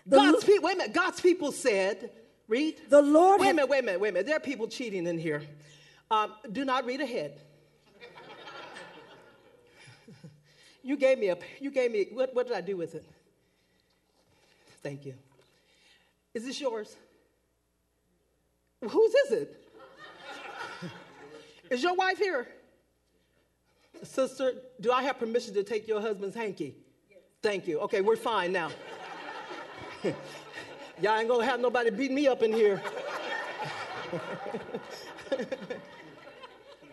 God's 0.07 0.43
people, 0.43 0.67
wait 0.67 0.75
a 0.75 0.77
minute, 0.77 0.93
God's 0.93 1.21
people 1.21 1.51
said, 1.51 2.09
read. 2.47 2.75
The 2.89 3.01
Lord. 3.01 3.39
Wait 3.39 3.51
a 3.51 3.53
minute, 3.53 3.69
wait 3.69 3.79
a 3.79 3.83
minute, 3.83 4.01
wait 4.01 4.09
a 4.09 4.11
minute. 4.13 4.25
There 4.25 4.35
are 4.35 4.41
people 4.41 4.67
cheating 4.67 5.07
in 5.07 5.17
here. 5.17 5.43
Um, 6.09 6.33
do 6.51 6.65
not 6.65 6.85
read 6.85 7.01
ahead. 7.01 7.39
You 10.83 10.97
gave 10.97 11.19
me 11.19 11.29
a, 11.29 11.37
you 11.59 11.71
gave 11.71 11.91
me, 11.91 12.07
what, 12.11 12.33
what 12.33 12.47
did 12.47 12.55
I 12.55 12.61
do 12.61 12.77
with 12.77 12.95
it? 12.95 13.05
Thank 14.81 15.05
you. 15.05 15.13
Is 16.33 16.45
this 16.45 16.59
yours? 16.59 16.95
Whose 18.81 19.13
is 19.13 19.31
it? 19.31 19.69
is 21.69 21.83
your 21.83 21.93
wife 21.95 22.17
here? 22.17 22.47
Sister, 24.03 24.53
do 24.79 24.91
I 24.91 25.03
have 25.03 25.19
permission 25.19 25.53
to 25.53 25.63
take 25.63 25.87
your 25.87 26.01
husband's 26.01 26.35
hanky? 26.35 26.75
Yes. 27.09 27.19
Thank 27.43 27.67
you. 27.67 27.79
Okay, 27.81 28.01
we're 28.01 28.15
fine 28.15 28.51
now. 28.51 28.71
Y'all 30.03 31.17
ain't 31.17 31.29
gonna 31.29 31.45
have 31.45 31.59
nobody 31.59 31.91
beat 31.91 32.11
me 32.11 32.27
up 32.27 32.41
in 32.41 32.51
here. 32.51 32.81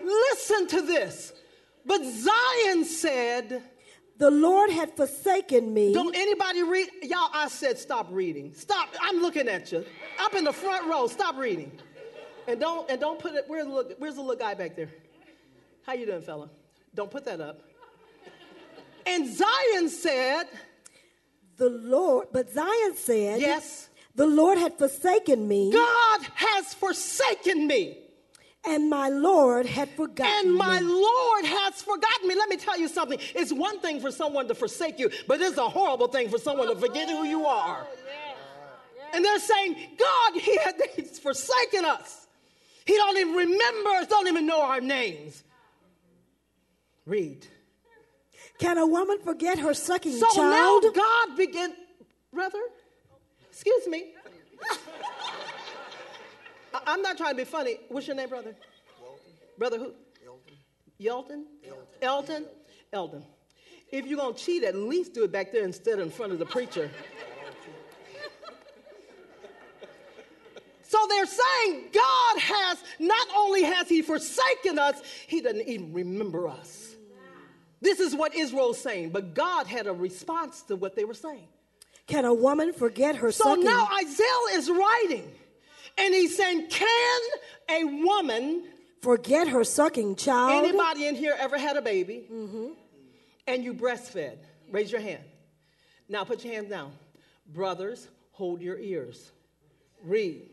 Listen 0.03 0.67
to 0.69 0.83
this. 0.83 1.33
But 1.87 2.03
Zion 2.05 2.85
said, 2.85 3.63
The 4.19 4.31
Lord 4.31 4.71
had 4.71 4.97
forsaken 4.97 5.73
me. 5.73 5.95
Don't 5.95 6.15
anybody 6.15 6.65
read? 6.65 6.89
Y'all, 7.03 7.31
I 7.33 7.47
said 7.49 7.79
stop 7.79 8.09
reading. 8.11 8.53
Stop. 8.53 8.89
I'm 9.01 9.23
looking 9.23 9.49
at 9.49 9.71
you. 9.71 9.85
Up 10.21 10.35
in 10.35 10.43
the 10.45 10.53
front 10.53 10.87
row. 10.87 11.07
Stop 11.07 11.37
reading. 11.37 11.71
And 12.49 12.59
don't 12.59 12.91
and 12.91 13.01
don't 13.01 13.19
put 13.21 13.35
it. 13.35 13.45
Where's 13.47 13.67
the 13.67 13.73
little, 13.73 13.93
where's 13.99 14.17
the 14.17 14.21
little 14.21 14.37
guy 14.37 14.55
back 14.55 14.75
there? 14.75 14.91
How 15.87 15.93
you 15.93 16.05
doing, 16.05 16.23
fella? 16.23 16.51
Don't 16.95 17.11
put 17.11 17.25
that 17.27 17.41
up. 17.41 17.63
And 19.07 19.27
Zion 19.33 19.89
said, 19.89 20.45
The 21.57 21.71
Lord, 21.71 22.29
but 22.33 22.51
Zion 22.51 22.95
said, 22.97 23.41
Yes. 23.41 23.89
The 24.17 24.27
Lord 24.27 24.59
had 24.59 24.77
forsaken 24.77 25.47
me. 25.47 25.71
God 25.71 26.23
has 26.35 26.75
forsaken 26.75 27.69
me. 27.69 27.99
And 28.69 28.91
my 28.91 29.09
Lord 29.09 29.67
had 29.67 29.89
forgotten 29.91 30.45
me. 30.45 30.49
And 30.51 30.55
my 30.59 30.81
me. 30.81 30.87
Lord 30.87 31.45
has 31.45 31.83
forgotten 31.83 32.29
me. 32.29 32.35
Let 32.35 32.49
me 32.49 32.57
tell 32.57 32.79
you 32.79 32.87
something. 32.89 33.19
It's 33.35 33.53
one 33.53 33.81
thing 33.81 34.01
for 34.01 34.11
someone 34.11 34.47
to 34.49 34.55
forsake 34.55 34.99
you, 34.99 35.11
but 35.27 35.41
it's 35.41 35.57
a 35.57 35.69
horrible 35.69 36.09
thing 36.09 36.29
for 36.29 36.39
someone 36.39 36.69
to 36.69 36.77
forget 36.77 37.09
who 37.09 37.25
you 37.25 37.47
are. 37.47 37.87
Oh, 37.89 37.97
and 39.15 39.25
they're 39.25 39.39
saying, 39.39 39.75
God, 39.99 40.33
he 40.35 40.57
had, 40.59 40.75
he's 40.95 41.19
forsaken 41.19 41.85
us. 41.85 42.27
He 42.85 42.95
don't 42.95 43.17
even 43.17 43.35
remember 43.35 43.91
us, 43.91 44.07
don't 44.07 44.27
even 44.29 44.47
know 44.47 44.63
our 44.63 44.81
names. 44.81 45.45
Read. 47.07 47.47
Can 48.59 48.77
a 48.77 48.87
woman 48.87 49.19
forget 49.25 49.59
her 49.59 49.73
sucking 49.73 50.13
So 50.13 50.27
child? 50.35 50.85
now 50.85 50.91
God 50.91 51.37
began, 51.37 51.73
brother, 52.33 52.61
excuse 53.51 53.87
me. 53.87 54.13
I- 56.87 56.93
I'm 56.93 57.03
not 57.03 57.17
trying 57.17 57.31
to 57.33 57.37
be 57.37 57.45
funny. 57.45 57.79
What's 57.89 58.07
your 58.07 58.17
name, 58.17 58.29
brother? 58.29 58.55
Brother 59.59 59.79
who? 59.79 59.93
Yelton. 61.01 61.45
Yelton? 61.65 61.85
Elton? 62.03 62.47
Eldon. 62.93 63.25
If 63.91 64.07
you're 64.07 64.19
going 64.19 64.35
to 64.35 64.41
cheat, 64.41 64.65
at 64.65 64.75
least 64.75 65.15
do 65.15 65.25
it 65.25 65.33
back 65.33 65.53
there 65.53 65.65
instead 65.65 65.99
of 65.99 66.07
in 66.07 66.11
front 66.11 66.33
of 66.33 66.39
the 66.39 66.47
preacher. 66.47 66.91
so 70.89 70.99
So 71.01 71.07
they're 71.09 71.27
saying 71.27 71.85
God 71.93 72.39
has, 72.41 72.79
not 72.99 73.27
only 73.37 73.63
has 73.63 73.89
he 73.89 74.03
forsaken 74.03 74.79
us, 74.79 75.01
he 75.27 75.41
doesn't 75.41 75.67
even 75.69 75.93
remember 75.93 76.49
us. 76.49 76.95
This 77.81 78.01
is 78.01 78.15
what 78.15 78.35
Israel's 78.35 78.81
saying, 78.81 79.11
but 79.11 79.35
God 79.35 79.67
had 79.67 79.87
a 79.87 79.93
response 79.93 80.63
to 80.63 80.77
what 80.77 80.97
they 80.97 81.05
were 81.05 81.15
saying. 81.15 81.47
Can 82.09 82.25
a 82.25 82.35
woman 82.35 82.73
forget 82.73 83.17
her 83.17 83.31
So 83.31 83.45
sucking? 83.45 83.65
now 83.65 83.89
Isaiah 84.03 84.27
is 84.59 84.69
writing, 84.71 85.31
and 85.99 86.15
he's 86.15 86.37
saying, 86.37 86.69
Can 86.69 87.21
a 87.71 87.85
woman, 87.85 88.65
forget 89.03 89.49
her 89.49 89.65
sucking 89.65 90.17
child? 90.17 90.65
anybody 90.65 91.07
in 91.07 91.15
here 91.15 91.37
ever 91.39 91.59
had 91.59 91.77
a 91.77 91.83
baby 91.83 92.27
mm-hmm. 92.33 92.69
and 93.47 93.65
you 93.65 93.75
breastfed? 93.75 94.39
Raise 94.71 94.93
your 94.93 95.01
hand. 95.01 95.23
Now 96.09 96.25
put 96.25 96.45
your 96.45 96.55
hands 96.55 96.71
down. 96.71 96.93
Brothers, 97.47 98.09
hold 98.33 98.61
your 98.61 98.79
ears. 98.79 99.33
Read. 100.05 100.49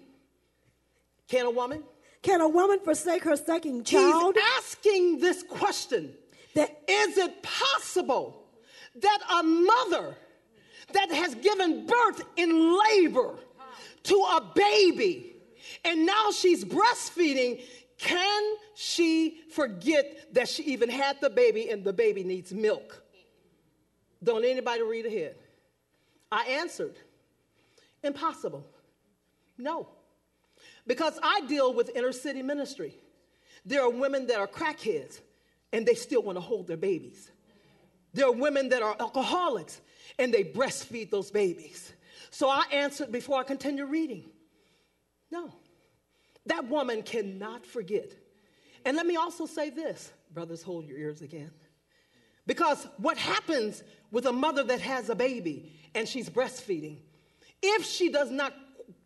Can 1.28 1.46
a 1.46 1.52
woman? 1.52 1.84
Can 2.22 2.42
a 2.42 2.48
woman 2.48 2.80
forsake 2.80 3.24
her 3.24 3.36
sucking 3.36 3.84
child? 3.84 4.36
He's 4.36 4.44
asking 4.58 5.20
this 5.20 5.44
question 5.44 6.14
That- 6.56 6.82
Is 6.88 7.18
it 7.18 7.44
possible 7.44 8.44
that 8.96 9.20
a 9.40 9.44
mother 9.44 10.16
that 10.94 11.12
has 11.12 11.36
given 11.36 11.86
birth 11.86 12.24
in 12.38 12.78
labor 12.80 13.36
to 14.04 14.16
a 14.16 14.52
baby 14.54 15.35
and 15.84 16.06
now 16.06 16.32
she's 16.32 16.64
breastfeeding, 16.64 17.62
can 17.98 18.56
she 18.76 19.42
forget 19.52 20.34
that 20.34 20.50
she 20.50 20.64
even 20.64 20.90
had 20.90 21.20
the 21.22 21.30
baby 21.30 21.70
and 21.70 21.84
the 21.84 21.94
baby 21.94 22.24
needs 22.24 22.54
milk? 22.54 23.04
Don't 24.24 24.44
anybody 24.44 24.82
read 24.82 25.06
ahead. 25.06 25.36
I 26.32 26.46
answered, 26.46 26.96
impossible. 28.04 28.66
No. 29.58 29.88
Because 30.88 31.18
I 31.22 31.42
deal 31.42 31.74
with 31.74 31.96
inner 31.96 32.12
city 32.12 32.42
ministry. 32.42 32.96
There 33.66 33.82
are 33.82 33.90
women 33.90 34.28
that 34.28 34.40
are 34.40 34.48
crackheads 34.48 35.22
and 35.72 35.86
they 35.86 35.96
still 35.96 36.22
want 36.22 36.38
to 36.38 36.42
hold 36.42 36.68
their 36.68 36.78
babies. 36.78 37.32
There 38.14 38.28
are 38.28 38.32
women 38.32 38.70
that 38.70 38.82
are 38.82 38.96
alcoholics 39.00 39.82
and 40.20 40.34
they 40.34 40.44
breastfeed 40.44 41.10
those 41.10 41.32
babies. 41.32 41.94
So 42.30 42.50
I 42.50 42.64
answered 42.72 43.12
before 43.12 43.40
I 43.40 43.44
continue 43.44 43.86
reading. 43.86 44.26
No. 45.32 45.52
That 46.46 46.68
woman 46.68 47.02
cannot 47.02 47.66
forget. 47.66 48.12
And 48.86 48.96
let 48.96 49.06
me 49.06 49.16
also 49.16 49.46
say 49.46 49.70
this, 49.70 50.12
brothers, 50.32 50.62
hold 50.62 50.86
your 50.86 50.98
ears 50.98 51.22
again. 51.22 51.52
Because 52.48 52.88
what 52.98 53.18
happens 53.18 53.84
with 54.12 54.28
a 54.28 54.32
mother 54.32 54.64
that 54.64 54.80
has 54.82 55.10
a 55.10 55.16
baby 55.16 55.74
and 55.96 56.08
she's 56.08 56.30
breastfeeding, 56.30 57.00
if 57.64 57.84
she 57.84 58.10
does 58.10 58.30
not 58.30 58.54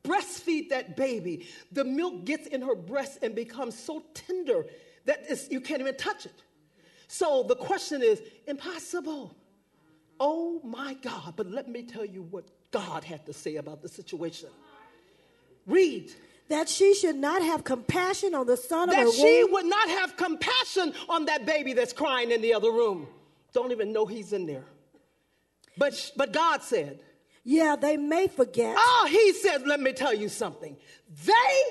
breastfeed 0.03 0.69
that 0.69 0.97
baby, 0.97 1.47
the 1.71 1.85
milk 1.85 2.25
gets 2.25 2.47
in 2.47 2.61
her 2.61 2.75
breast 2.75 3.19
and 3.21 3.33
becomes 3.33 3.77
so 3.77 4.03
tender 4.13 4.65
that 5.05 5.47
you 5.49 5.61
can't 5.61 5.79
even 5.79 5.95
touch 5.95 6.25
it. 6.25 6.43
So 7.07 7.43
the 7.43 7.55
question 7.55 8.03
is 8.03 8.21
impossible. 8.45 9.35
Oh 10.19 10.59
my 10.63 10.95
God. 10.95 11.33
But 11.37 11.49
let 11.49 11.69
me 11.69 11.83
tell 11.83 12.05
you 12.05 12.23
what 12.23 12.45
God 12.71 13.05
had 13.05 13.25
to 13.25 13.33
say 13.33 13.55
about 13.55 13.81
the 13.81 13.87
situation. 13.87 14.49
Read. 15.69 16.11
that 16.49 16.67
she 16.67 16.93
should 16.95 17.15
not 17.15 17.41
have 17.43 17.63
compassion 17.63 18.33
on 18.35 18.45
the 18.47 18.57
son 18.57 18.89
of 18.89 18.95
her 18.95 19.05
That 19.05 19.13
she 19.13 19.43
womb? 19.43 19.51
would 19.53 19.65
not 19.65 19.87
have 19.89 20.17
compassion 20.17 20.93
on 21.07 21.25
that 21.25 21.45
baby 21.45 21.73
that's 21.73 21.93
crying 21.93 22.31
in 22.31 22.41
the 22.41 22.53
other 22.53 22.71
room. 22.71 23.07
Don't 23.53 23.71
even 23.71 23.93
know 23.93 24.05
he's 24.05 24.33
in 24.33 24.45
there. 24.47 24.65
But, 25.77 26.11
but 26.17 26.33
God 26.33 26.61
said, 26.63 26.99
Yeah, 27.43 27.75
they 27.75 27.97
may 27.97 28.27
forget. 28.27 28.75
Oh, 28.77 29.07
he 29.09 29.31
said, 29.33 29.65
let 29.67 29.79
me 29.79 29.93
tell 29.93 30.13
you 30.13 30.27
something. 30.27 30.75
They 31.25 31.61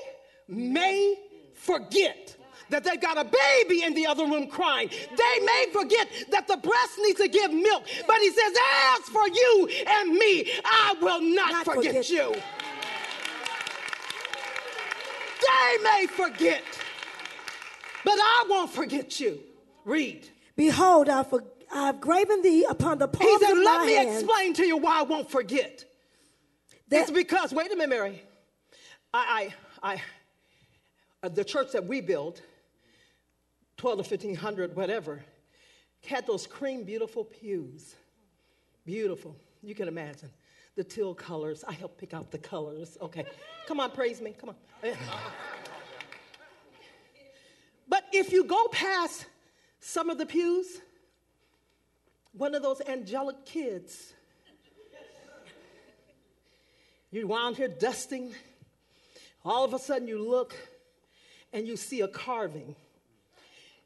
may 0.47 1.15
forget 1.53 2.35
that 2.69 2.83
they've 2.83 3.01
got 3.01 3.17
a 3.17 3.23
baby 3.25 3.83
in 3.83 3.93
the 3.95 4.05
other 4.07 4.25
room 4.25 4.47
crying. 4.47 4.89
They 4.89 5.45
may 5.45 5.65
forget 5.73 6.07
that 6.31 6.47
the 6.47 6.57
breast 6.57 6.93
needs 7.03 7.19
to 7.19 7.27
give 7.27 7.51
milk. 7.51 7.83
But 8.07 8.17
he 8.19 8.29
says, 8.31 8.53
as 8.95 9.09
for 9.09 9.27
you 9.27 9.69
and 9.87 10.13
me, 10.13 10.49
I 10.63 10.95
will 11.01 11.21
not, 11.21 11.51
Not 11.51 11.65
forget, 11.65 12.05
forget. 12.05 12.09
you. 12.09 12.33
They 15.59 15.83
may 15.83 16.07
forget, 16.07 16.63
but 18.05 18.13
I 18.13 18.45
won't 18.49 18.71
forget 18.71 19.19
you. 19.19 19.39
Read. 19.85 20.27
Behold, 20.55 21.09
I 21.09 21.23
for, 21.23 21.43
I've 21.73 21.99
graven 22.01 22.41
thee 22.41 22.65
upon 22.69 22.97
the 22.97 23.07
He 23.07 23.17
palms 23.17 23.41
said, 23.41 23.51
of 23.51 23.57
let 23.59 23.85
me 23.85 23.93
hand. 23.93 24.09
explain 24.09 24.53
to 24.55 24.65
you 24.65 24.77
why 24.77 24.99
I 24.99 25.03
won't 25.03 25.29
forget. 25.29 25.85
that- 26.89 27.01
it's 27.01 27.11
because, 27.11 27.53
wait 27.53 27.71
a 27.71 27.75
minute, 27.75 27.89
Mary. 27.89 28.21
I, 29.13 29.51
I, 29.83 29.93
I, 29.95 30.01
uh, 31.23 31.29
the 31.29 31.43
church 31.43 31.71
that 31.73 31.85
we 31.85 32.01
built, 32.01 32.41
12 33.77 33.97
to 34.03 34.09
1500, 34.09 34.75
whatever, 34.75 35.23
had 36.05 36.25
those 36.27 36.47
cream 36.47 36.83
beautiful 36.83 37.23
pews. 37.23 37.95
Beautiful. 38.85 39.35
You 39.61 39.75
can 39.75 39.87
imagine. 39.87 40.29
The 40.79 40.85
teal 40.85 41.13
colors. 41.13 41.65
I 41.67 41.73
helped 41.73 41.97
pick 41.97 42.13
out 42.13 42.31
the 42.31 42.37
colors. 42.37 42.97
Okay. 43.01 43.25
Come 43.67 43.81
on, 43.81 43.91
praise 43.91 44.21
me. 44.21 44.33
Come 44.39 44.51
on. 44.51 44.55
But 47.89 48.05
if 48.13 48.31
you 48.31 48.45
go 48.45 48.69
past 48.71 49.25
some 49.81 50.09
of 50.09 50.17
the 50.17 50.25
pews, 50.25 50.79
one 52.31 52.55
of 52.55 52.63
those 52.63 52.79
angelic 52.87 53.45
kids, 53.45 54.13
you're 57.11 57.27
around 57.27 57.57
here 57.57 57.67
dusting, 57.67 58.31
all 59.43 59.65
of 59.65 59.73
a 59.73 59.79
sudden 59.79 60.07
you 60.07 60.25
look 60.25 60.55
and 61.51 61.67
you 61.67 61.75
see 61.75 61.99
a 61.99 62.07
carving. 62.07 62.73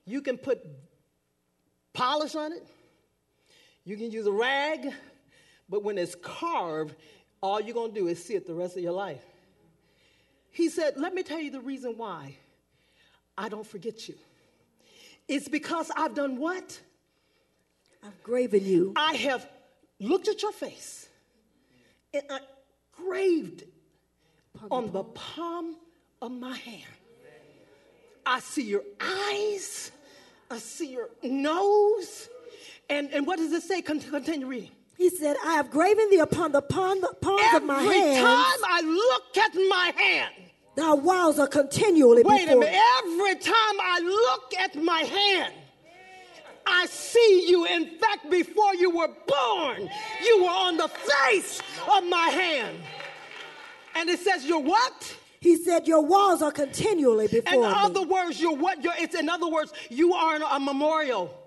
You 0.06 0.22
can 0.22 0.38
put 0.38 0.64
polish 1.92 2.36
on 2.36 2.52
it, 2.52 2.68
you 3.84 3.98
can 3.98 4.12
use 4.12 4.28
a 4.28 4.32
rag, 4.32 4.94
but 5.74 5.82
when 5.82 5.98
it's 5.98 6.14
carved, 6.14 6.94
all 7.42 7.60
you're 7.60 7.74
gonna 7.74 7.92
do 7.92 8.06
is 8.08 8.24
see 8.24 8.36
it 8.36 8.46
the 8.46 8.54
rest 8.54 8.78
of 8.78 8.84
your 8.84 8.92
life. 8.92 9.26
He 10.52 10.70
said, 10.70 10.98
Let 10.98 11.16
me 11.16 11.24
tell 11.24 11.40
you 11.40 11.50
the 11.50 11.62
reason 11.62 11.98
why 11.98 12.36
I 13.36 13.50
don't 13.50 13.66
forget 13.66 14.08
you. 14.08 14.14
It's 15.28 15.48
because 15.48 15.90
I've 15.98 16.14
done 16.14 16.38
what? 16.38 16.80
I've 18.04 18.22
graven 18.22 18.64
you. 18.64 18.94
I 18.96 19.16
have 19.16 19.50
looked 20.00 20.28
at 20.28 20.44
your 20.44 20.52
face 20.52 21.10
and 22.14 22.22
I 22.30 22.42
graved 22.92 23.64
it 23.64 23.74
on 24.70 24.92
the 24.92 25.04
palm 25.06 25.76
of 26.22 26.32
my 26.34 26.56
hand. 26.56 26.84
I 28.28 28.42
see 28.42 28.62
your 28.62 28.84
eyes, 29.02 29.90
I 30.52 30.60
see 30.60 30.92
your 30.92 31.10
nose. 31.24 32.30
And, 32.92 33.12
and 33.12 33.26
what 33.26 33.40
does 33.40 33.52
it 33.52 33.64
say? 33.64 33.82
Continue 33.82 34.46
reading. 34.46 34.70
He 34.98 35.10
said, 35.10 35.36
I 35.44 35.54
have 35.54 35.72
graven 35.72 36.10
thee 36.10 36.20
upon 36.20 36.52
the 36.52 36.62
palm, 36.62 37.02
palms 37.22 37.56
of 37.56 37.64
my 37.64 37.82
hands. 37.82 37.96
Every 37.96 38.14
hand. 38.14 38.26
time 38.26 38.60
I 38.70 38.82
look 38.82 39.38
at 39.38 39.56
my 39.56 39.94
hand, 39.98 40.34
Thy 40.76 40.94
walls 40.94 41.38
are 41.38 41.48
continually 41.48 42.24
wait 42.24 42.44
a 42.44 42.46
before 42.46 42.60
minute, 42.62 42.80
every 43.04 43.36
time 43.36 43.54
I 43.80 44.00
look 44.04 44.54
at 44.60 44.76
my 44.76 45.02
hand, 45.02 45.54
I 46.66 46.86
see 46.88 47.46
you. 47.48 47.66
In 47.66 47.98
fact, 48.00 48.30
before 48.32 48.74
you 48.76 48.90
were 48.90 49.10
born, 49.28 49.90
you 50.24 50.44
were 50.44 50.50
on 50.50 50.78
the 50.78 50.88
face 50.88 51.62
of 51.96 52.06
my 52.06 52.28
hand. 52.30 52.78
And 53.96 54.10
it 54.10 54.20
says, 54.20 54.46
You're 54.46 54.60
what? 54.62 55.16
He 55.40 55.58
said, 55.58 55.88
Your 55.88 56.04
walls 56.04 56.42
are 56.42 56.52
continually 56.52 57.28
before. 57.28 57.54
In 57.54 57.64
other 57.64 58.02
me. 58.02 58.06
words, 58.08 58.42
you're 58.42 58.56
what? 58.56 58.84
You're, 58.84 58.94
it's 58.98 59.14
in 59.14 59.30
other 59.30 59.48
words, 59.48 59.74
you 59.90 60.14
are 60.14 60.38
a 60.42 60.60
memorial. 60.60 61.43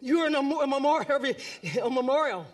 You're 0.00 0.26
in 0.26 0.34
a, 0.34 0.38
a 0.38 0.66
memorial. 0.66 1.24
A 1.82 1.90
memorial. 1.90 2.46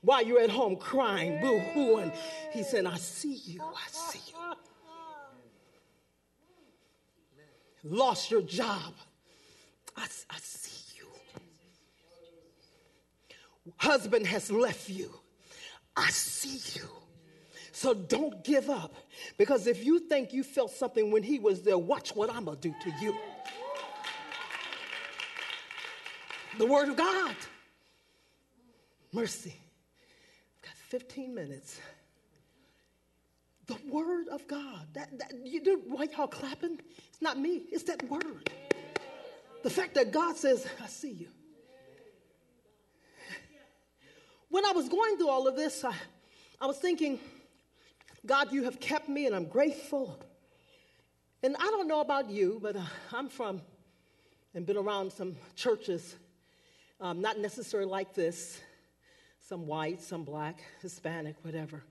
While 0.00 0.22
you're 0.22 0.40
at 0.40 0.50
home 0.50 0.76
crying, 0.76 1.40
boo 1.40 1.58
hooing, 1.72 2.12
he 2.52 2.62
said, 2.62 2.84
I 2.84 2.96
see 2.96 3.40
you, 3.44 3.62
I 3.62 3.88
see 3.88 4.20
you. 4.28 4.34
Lost 7.84 8.30
your 8.30 8.42
job, 8.42 8.94
I, 9.96 10.02
I 10.02 10.36
see 10.38 10.98
you. 10.98 11.06
Husband 13.78 14.26
has 14.26 14.50
left 14.50 14.90
you, 14.90 15.10
I 15.96 16.10
see 16.10 16.78
you. 16.78 16.86
So 17.72 17.92
don't 17.92 18.44
give 18.44 18.70
up. 18.70 18.94
Because 19.36 19.66
if 19.66 19.84
you 19.84 19.98
think 19.98 20.32
you 20.32 20.42
felt 20.44 20.70
something 20.70 21.10
when 21.10 21.22
he 21.22 21.38
was 21.38 21.62
there, 21.62 21.76
watch 21.76 22.14
what 22.14 22.32
I'm 22.32 22.44
going 22.44 22.58
to 22.58 22.68
do 22.68 22.74
to 22.84 22.92
you. 23.04 23.16
The 26.58 26.66
Word 26.66 26.88
of 26.88 26.96
God. 26.96 27.36
Mercy. 29.12 29.54
I've 30.56 30.62
got 30.62 30.76
15 30.76 31.34
minutes. 31.34 31.80
The 33.66 33.76
Word 33.88 34.28
of 34.28 34.46
God. 34.46 34.86
That, 34.92 35.18
that, 35.18 35.32
you 35.44 35.62
know 35.62 35.80
why 35.86 36.06
y'all 36.16 36.26
clapping? 36.26 36.80
It's 37.08 37.22
not 37.22 37.38
me, 37.38 37.62
it's 37.70 37.84
that 37.84 38.02
Word. 38.08 38.50
The 39.62 39.70
fact 39.70 39.94
that 39.94 40.12
God 40.12 40.36
says, 40.36 40.66
I 40.82 40.86
see 40.86 41.12
you. 41.12 41.28
When 44.50 44.64
I 44.64 44.72
was 44.72 44.88
going 44.88 45.16
through 45.16 45.30
all 45.30 45.48
of 45.48 45.56
this, 45.56 45.84
I, 45.84 45.94
I 46.60 46.66
was 46.66 46.76
thinking, 46.76 47.18
God, 48.26 48.52
you 48.52 48.64
have 48.64 48.78
kept 48.78 49.08
me 49.08 49.26
and 49.26 49.34
I'm 49.34 49.46
grateful. 49.46 50.18
And 51.42 51.56
I 51.56 51.64
don't 51.64 51.88
know 51.88 52.00
about 52.00 52.30
you, 52.30 52.58
but 52.62 52.76
uh, 52.76 52.82
I'm 53.12 53.28
from 53.28 53.60
and 54.54 54.64
been 54.64 54.76
around 54.76 55.12
some 55.12 55.34
churches, 55.56 56.14
um, 57.00 57.20
not 57.20 57.38
necessarily 57.38 57.90
like 57.90 58.14
this, 58.14 58.60
some 59.40 59.66
white, 59.66 60.00
some 60.00 60.24
black, 60.24 60.62
Hispanic, 60.80 61.36
whatever. 61.42 61.82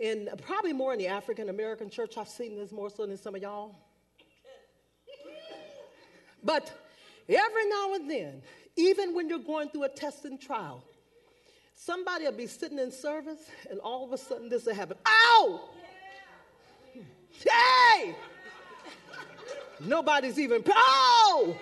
And 0.00 0.28
probably 0.46 0.72
more 0.72 0.92
in 0.92 0.98
the 0.98 1.08
African 1.08 1.48
American 1.48 1.90
church. 1.90 2.16
I've 2.16 2.28
seen 2.28 2.56
this 2.56 2.72
more 2.72 2.90
so 2.90 3.06
than 3.06 3.16
some 3.16 3.34
of 3.34 3.42
y'all. 3.42 3.76
But 6.42 6.72
every 7.28 7.68
now 7.68 7.94
and 7.94 8.10
then, 8.10 8.42
even 8.76 9.14
when 9.14 9.28
you're 9.28 9.38
going 9.38 9.68
through 9.68 9.84
a 9.84 9.88
test 9.88 10.24
and 10.24 10.40
trial, 10.40 10.82
somebody 11.74 12.24
will 12.24 12.32
be 12.32 12.46
sitting 12.46 12.78
in 12.78 12.90
service 12.90 13.50
and 13.70 13.78
all 13.80 14.04
of 14.04 14.12
a 14.12 14.18
sudden 14.18 14.48
this 14.48 14.66
will 14.66 14.74
happen. 14.74 14.96
Ow! 15.06 15.60
Hey! 17.30 18.14
Nobody's 19.80 20.38
even, 20.38 20.62
oh! 20.68 21.56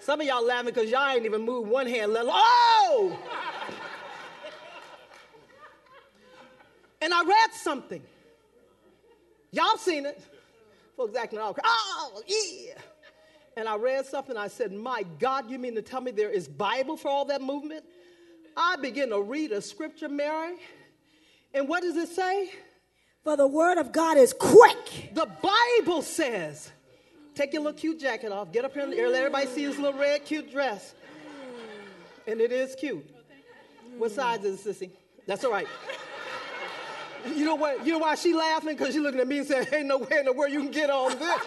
Some 0.00 0.20
of 0.20 0.26
y'all 0.26 0.44
laughing 0.44 0.72
because 0.72 0.90
y'all 0.90 1.08
ain't 1.08 1.24
even 1.26 1.42
moved 1.42 1.68
one 1.68 1.86
hand, 1.86 2.12
let 2.12 2.24
alone, 2.24 2.34
oh! 2.34 3.18
and 7.02 7.12
I 7.12 7.22
read 7.22 7.52
something. 7.52 8.02
Y'all 9.52 9.76
seen 9.76 10.06
it. 10.06 10.22
Folks 10.96 11.16
acting 11.16 11.38
all, 11.38 11.56
oh, 11.64 12.22
yeah. 12.26 12.74
And 13.56 13.68
I 13.68 13.76
read 13.76 14.06
something, 14.06 14.36
I 14.36 14.48
said, 14.48 14.72
My 14.72 15.04
God, 15.18 15.50
you 15.50 15.58
mean 15.58 15.74
to 15.74 15.82
tell 15.82 16.00
me 16.00 16.12
there 16.12 16.30
is 16.30 16.48
Bible 16.48 16.96
for 16.96 17.08
all 17.08 17.24
that 17.26 17.42
movement? 17.42 17.84
I 18.56 18.76
begin 18.76 19.10
to 19.10 19.20
read 19.20 19.52
a 19.52 19.60
scripture, 19.60 20.08
Mary. 20.08 20.56
And 21.52 21.68
what 21.68 21.82
does 21.82 21.96
it 21.96 22.08
say? 22.08 22.50
For 23.24 23.36
the 23.36 23.46
word 23.46 23.78
of 23.78 23.92
God 23.92 24.16
is 24.16 24.32
quick. 24.32 25.10
The 25.12 25.28
Bible 25.42 26.02
says, 26.02 26.70
take 27.40 27.54
your 27.54 27.62
little 27.62 27.78
cute 27.78 27.98
jacket 27.98 28.30
off, 28.32 28.52
get 28.52 28.66
up 28.66 28.74
here 28.74 28.82
in 28.82 28.90
the 28.90 28.98
air, 28.98 29.08
let 29.08 29.20
everybody 29.20 29.46
see 29.46 29.64
this 29.64 29.78
little 29.78 29.98
red 29.98 30.26
cute 30.26 30.50
dress. 30.50 30.94
And 32.26 32.38
it 32.40 32.52
is 32.52 32.74
cute. 32.74 33.08
What 33.96 34.12
size 34.12 34.44
is 34.44 34.66
it, 34.66 34.78
sissy? 34.78 34.90
That's 35.26 35.42
all 35.44 35.50
right. 35.50 35.66
You 37.34 37.46
know 37.46 37.54
what? 37.54 37.86
You 37.86 37.92
know 37.92 37.98
why 37.98 38.14
she 38.14 38.34
laughing? 38.34 38.76
Because 38.76 38.94
she 38.94 39.00
looking 39.00 39.20
at 39.20 39.28
me 39.28 39.38
and 39.38 39.46
saying, 39.46 39.66
"Ain't 39.72 39.86
no 39.86 39.98
way 39.98 40.18
in 40.18 40.24
the 40.24 40.32
world 40.32 40.52
you 40.52 40.60
can 40.60 40.70
get 40.70 40.88
on 40.88 41.18
this." 41.18 41.42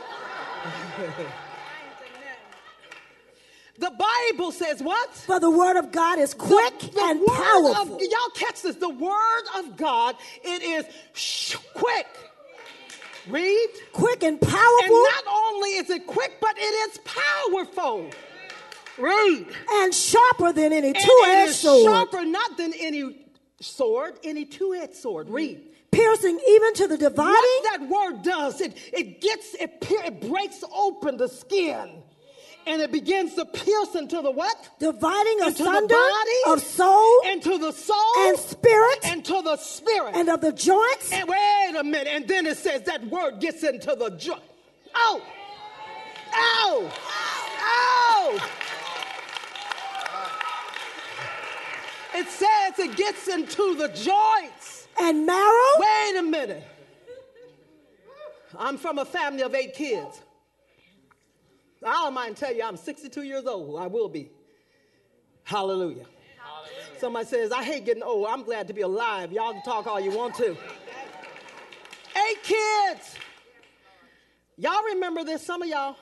the 3.79 3.91
Bible 3.91 4.51
says 4.51 4.83
what? 4.83 5.09
For 5.11 5.39
the 5.39 5.49
word 5.49 5.77
of 5.77 5.91
God 5.91 6.19
is 6.19 6.35
quick 6.35 6.79
the, 6.79 6.87
the 6.87 7.01
and 7.01 7.25
powerful. 7.25 7.95
Of, 7.95 8.01
y'all 8.01 8.29
catch 8.35 8.61
this? 8.61 8.75
The 8.75 8.89
word 8.89 9.43
of 9.57 9.75
God, 9.77 10.15
it 10.43 10.61
is 10.61 10.85
sh- 11.13 11.55
quick. 11.73 12.07
Read. 13.27 13.69
Quick 13.93 14.23
and 14.23 14.39
powerful. 14.39 14.57
And 14.57 14.89
not 14.89 15.23
only 15.27 15.69
is 15.69 15.89
it 15.89 16.05
quick, 16.05 16.37
but 16.41 16.55
it 16.57 16.61
is 16.61 16.99
powerful. 16.99 18.09
Read. 18.97 19.47
And 19.71 19.93
sharper 19.93 20.53
than 20.53 20.73
any 20.73 20.93
two-edged 20.93 21.53
sword. 21.53 21.83
Sharper 21.85 22.25
not 22.25 22.57
than 22.57 22.73
any 22.79 23.25
sword, 23.59 24.19
any 24.23 24.45
two-edged 24.45 24.95
sword. 24.95 25.29
Read. 25.29 25.61
Piercing 25.91 26.39
even 26.47 26.73
to 26.75 26.87
the 26.87 26.97
dividing. 26.97 27.33
What 27.33 27.79
that 27.79 27.87
word 27.87 28.23
does, 28.23 28.61
it, 28.61 28.75
it 28.91 29.21
gets, 29.21 29.53
it, 29.55 29.77
it 29.81 30.21
breaks 30.21 30.63
open 30.75 31.17
the 31.17 31.27
skin. 31.27 32.02
And 32.65 32.81
it 32.81 32.91
begins 32.91 33.35
to 33.35 33.45
pierce 33.45 33.95
into 33.95 34.21
the 34.21 34.31
what? 34.31 34.69
Dividing 34.79 35.39
into 35.39 35.63
asunder 35.63 35.87
the 35.87 35.93
body, 35.93 36.53
of 36.53 36.61
soul 36.61 37.21
into 37.25 37.57
the 37.57 37.71
soul, 37.71 37.97
and 38.19 38.37
spirit, 38.37 38.99
and 39.03 39.25
to 39.25 39.41
the 39.41 39.57
spirit, 39.57 40.15
and 40.15 40.29
of 40.29 40.39
the 40.41 40.53
joints. 40.53 41.11
And 41.11 41.27
wait 41.27 41.75
a 41.77 41.83
minute, 41.83 42.07
and 42.07 42.27
then 42.27 42.45
it 42.45 42.57
says 42.57 42.83
that 42.83 43.05
word 43.07 43.39
gets 43.41 43.63
into 43.63 43.95
the 43.95 44.11
joint. 44.11 44.41
Oh, 44.95 45.21
oh, 46.33 46.93
oh. 47.59 48.49
It 52.15 52.27
says 52.27 52.79
it 52.79 52.95
gets 52.95 53.27
into 53.27 53.75
the 53.75 53.87
joints. 53.89 54.87
And 54.99 55.25
marrow? 55.25 55.79
Wait 55.79 56.15
a 56.17 56.23
minute. 56.23 56.63
I'm 58.57 58.77
from 58.77 58.99
a 58.99 59.05
family 59.05 59.41
of 59.41 59.55
eight 59.55 59.73
kids. 59.73 60.21
I 61.85 62.03
don't 62.03 62.13
mind 62.13 62.37
tell 62.37 62.53
you, 62.53 62.63
I'm 62.63 62.77
62 62.77 63.23
years 63.23 63.45
old. 63.45 63.79
I 63.79 63.87
will 63.87 64.09
be. 64.09 64.31
Hallelujah. 65.43 66.05
Hallelujah. 66.37 66.99
Somebody 66.99 67.25
says, 67.27 67.51
I 67.51 67.63
hate 67.63 67.85
getting 67.85 68.03
old. 68.03 68.27
I'm 68.27 68.43
glad 68.43 68.67
to 68.67 68.73
be 68.73 68.81
alive. 68.81 69.31
Y'all 69.31 69.53
can 69.53 69.63
talk 69.63 69.87
all 69.87 69.99
you 69.99 70.11
want 70.11 70.35
to. 70.35 70.51
Eight 72.15 72.43
kids. 72.43 73.15
Y'all 74.57 74.83
remember 74.83 75.23
this, 75.23 75.45
some 75.45 75.61
of 75.61 75.67
y'all? 75.67 75.95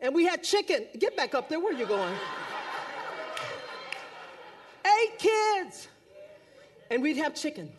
And 0.00 0.14
we 0.14 0.24
had 0.24 0.42
chicken. 0.42 0.86
Get 0.98 1.16
back 1.16 1.34
up 1.34 1.48
there. 1.48 1.58
Where 1.60 1.74
are 1.74 1.78
you 1.78 1.86
going? 1.86 2.14
Eight 4.86 5.18
kids. 5.18 5.88
And 6.90 7.02
we'd 7.02 7.16
have 7.16 7.34
chicken. 7.34 7.70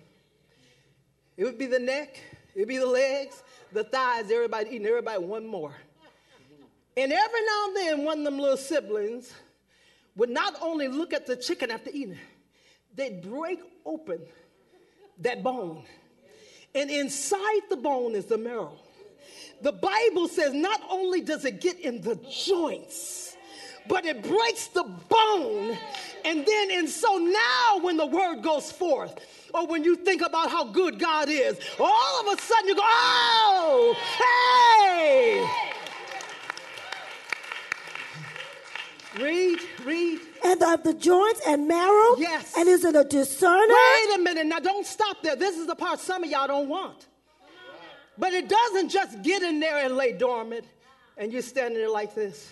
It 1.37 1.43
would 1.43 1.57
be 1.57 1.65
the 1.65 1.79
neck, 1.79 2.17
it 2.53 2.59
would 2.59 2.67
be 2.67 2.77
the 2.77 2.85
legs, 2.85 3.43
the 3.73 3.83
thighs, 3.83 4.31
everybody 4.31 4.69
eating, 4.69 4.87
everybody 4.87 5.21
one 5.21 5.45
more. 5.45 5.75
And 6.97 7.11
every 7.11 7.41
now 7.45 7.65
and 7.67 7.75
then, 7.75 8.05
one 8.05 8.19
of 8.19 8.25
them 8.25 8.39
little 8.39 8.57
siblings 8.57 9.33
would 10.15 10.29
not 10.29 10.55
only 10.61 10.87
look 10.87 11.13
at 11.13 11.25
the 11.25 11.35
chicken 11.35 11.71
after 11.71 11.89
eating, 11.89 12.17
they'd 12.95 13.21
break 13.21 13.59
open 13.85 14.21
that 15.19 15.43
bone. 15.43 15.83
And 16.73 16.89
inside 16.89 17.61
the 17.69 17.75
bone 17.75 18.15
is 18.15 18.25
the 18.25 18.37
marrow. 18.37 18.77
The 19.61 19.71
Bible 19.71 20.27
says 20.27 20.53
not 20.53 20.81
only 20.89 21.21
does 21.21 21.45
it 21.45 21.61
get 21.61 21.79
in 21.79 22.01
the 22.01 22.15
joints, 22.29 23.35
but 23.87 24.05
it 24.05 24.23
breaks 24.23 24.67
the 24.67 24.83
bone. 24.83 25.77
And 26.23 26.45
then, 26.45 26.71
and 26.71 26.89
so 26.89 27.17
now 27.17 27.79
when 27.81 27.97
the 27.97 28.05
word 28.05 28.41
goes 28.41 28.71
forth, 28.71 29.15
or 29.53 29.67
when 29.67 29.83
you 29.83 29.95
think 29.95 30.21
about 30.21 30.49
how 30.49 30.65
good 30.65 30.99
God 30.99 31.29
is, 31.29 31.57
all 31.79 32.21
of 32.21 32.37
a 32.37 32.41
sudden 32.41 32.67
you 32.67 32.75
go, 32.75 32.81
oh, 32.83 33.95
hey! 34.17 35.74
Read, 39.19 39.59
read. 39.85 40.19
And 40.43 40.61
of 40.61 40.83
the 40.83 40.93
joints 40.93 41.41
and 41.47 41.67
marrow? 41.67 42.17
Yes. 42.17 42.53
And 42.57 42.67
is 42.67 42.83
it 42.83 42.95
a 42.95 43.03
discerner? 43.03 43.73
Wait 43.73 44.15
a 44.15 44.19
minute. 44.19 44.45
Now 44.47 44.59
don't 44.59 44.85
stop 44.85 45.23
there. 45.23 45.35
This 45.35 45.57
is 45.57 45.67
the 45.67 45.75
part 45.75 45.99
some 45.99 46.23
of 46.23 46.29
y'all 46.29 46.47
don't 46.47 46.67
want. 46.67 47.07
But 48.17 48.33
it 48.33 48.49
doesn't 48.49 48.89
just 48.89 49.21
get 49.23 49.41
in 49.41 49.59
there 49.59 49.77
and 49.77 49.95
lay 49.95 50.13
dormant 50.13 50.65
and 51.17 51.31
you're 51.31 51.41
standing 51.41 51.77
there 51.77 51.89
like 51.89 52.15
this. 52.15 52.51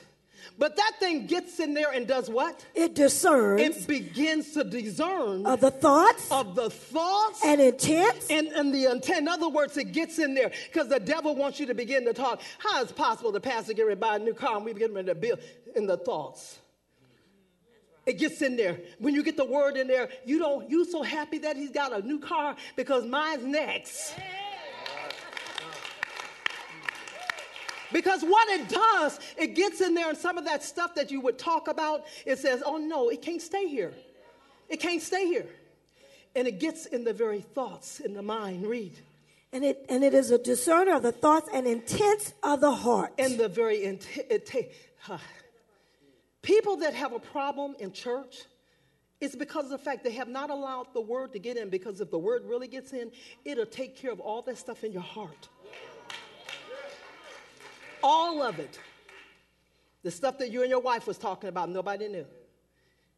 But 0.57 0.75
that 0.75 0.93
thing 0.99 1.25
gets 1.25 1.59
in 1.59 1.73
there 1.73 1.91
and 1.91 2.07
does 2.07 2.29
what? 2.29 2.65
It 2.75 2.95
discerns. 2.95 3.61
It 3.61 3.87
begins 3.87 4.51
to 4.51 4.63
discern 4.63 5.45
of 5.45 5.61
the 5.61 5.71
thoughts, 5.71 6.31
of 6.31 6.55
the 6.55 6.69
thoughts 6.69 7.41
and 7.45 7.59
intents, 7.59 8.27
and, 8.29 8.47
and 8.47 8.73
the 8.73 8.85
intent. 8.85 9.19
In 9.19 9.27
other 9.27 9.49
words, 9.49 9.77
it 9.77 9.91
gets 9.91 10.19
in 10.19 10.33
there 10.33 10.51
because 10.71 10.89
the 10.89 10.99
devil 10.99 11.35
wants 11.35 11.59
you 11.59 11.65
to 11.67 11.73
begin 11.73 12.05
to 12.05 12.13
talk. 12.13 12.41
How 12.59 12.81
is 12.83 12.91
it 12.91 12.95
possible 12.95 13.31
the 13.31 13.41
pastor 13.41 13.73
get 13.73 13.83
ready 13.83 13.95
to 13.95 14.01
buy 14.01 14.15
a 14.17 14.19
new 14.19 14.33
car 14.33 14.57
and 14.57 14.65
we 14.65 14.73
begin 14.73 15.05
to 15.05 15.15
build 15.15 15.39
in 15.75 15.87
the 15.87 15.97
thoughts? 15.97 16.59
It 18.05 18.19
gets 18.19 18.41
in 18.41 18.57
there. 18.57 18.79
When 18.99 19.13
you 19.13 19.23
get 19.23 19.37
the 19.37 19.45
word 19.45 19.77
in 19.77 19.87
there, 19.87 20.09
you 20.25 20.37
don't. 20.37 20.69
You 20.69 20.83
so 20.85 21.03
happy 21.03 21.37
that 21.39 21.55
he's 21.55 21.71
got 21.71 21.93
a 21.93 22.05
new 22.05 22.19
car 22.19 22.55
because 22.75 23.05
mine's 23.05 23.45
next. 23.45 24.13
Because 27.93 28.23
what 28.23 28.49
it 28.49 28.67
does, 28.67 29.19
it 29.37 29.55
gets 29.55 29.79
in 29.79 29.93
there 29.93 30.09
and 30.09 30.17
some 30.17 30.37
of 30.37 30.45
that 30.45 30.63
stuff 30.63 30.95
that 30.95 31.11
you 31.11 31.21
would 31.21 31.37
talk 31.37 31.67
about, 31.67 32.05
it 32.25 32.39
says, 32.39 32.63
oh 32.65 32.77
no, 32.77 33.09
it 33.09 33.21
can't 33.21 33.41
stay 33.41 33.67
here. 33.67 33.93
It 34.67 34.79
can't 34.79 35.01
stay 35.01 35.27
here. 35.27 35.45
And 36.35 36.47
it 36.47 36.59
gets 36.59 36.87
in 36.87 37.03
the 37.03 37.13
very 37.13 37.41
thoughts, 37.41 37.99
in 37.99 38.15
the 38.15 38.23
mind. 38.23 38.65
Read. 38.65 38.93
And 39.51 39.63
it, 39.63 39.85
and 39.87 40.03
it 40.03 40.15
is 40.15 40.31
a 40.31 40.39
discerner 40.39 40.95
of 40.95 41.03
the 41.03 41.11
thoughts 41.11 41.47
and 41.53 41.67
intents 41.67 42.33
of 42.41 42.59
the 42.59 42.71
heart. 42.71 43.13
And 43.19 43.37
the 43.37 43.47
very 43.47 43.83
intent. 43.83 44.41
Huh. 44.99 45.19
People 46.41 46.77
that 46.77 46.95
have 46.95 47.13
a 47.13 47.19
problem 47.19 47.75
in 47.79 47.91
church, 47.91 48.45
it's 49.21 49.35
because 49.35 49.65
of 49.65 49.71
the 49.71 49.77
fact 49.77 50.03
they 50.03 50.13
have 50.13 50.27
not 50.27 50.49
allowed 50.49 50.87
the 50.93 51.01
word 51.01 51.33
to 51.33 51.39
get 51.39 51.57
in. 51.57 51.69
Because 51.69 52.01
if 52.01 52.09
the 52.09 52.17
word 52.17 52.41
really 52.45 52.67
gets 52.67 52.93
in, 52.93 53.11
it'll 53.45 53.67
take 53.67 53.95
care 53.95 54.11
of 54.11 54.19
all 54.19 54.41
that 54.41 54.57
stuff 54.57 54.83
in 54.83 54.91
your 54.91 55.03
heart. 55.03 55.49
All 58.03 58.43
of 58.43 58.59
it. 58.59 58.77
The 60.03 60.11
stuff 60.11 60.37
that 60.39 60.51
you 60.51 60.61
and 60.61 60.69
your 60.69 60.81
wife 60.81 61.07
was 61.07 61.17
talking 61.17 61.47
about, 61.47 61.69
nobody 61.69 62.09
knew. 62.09 62.25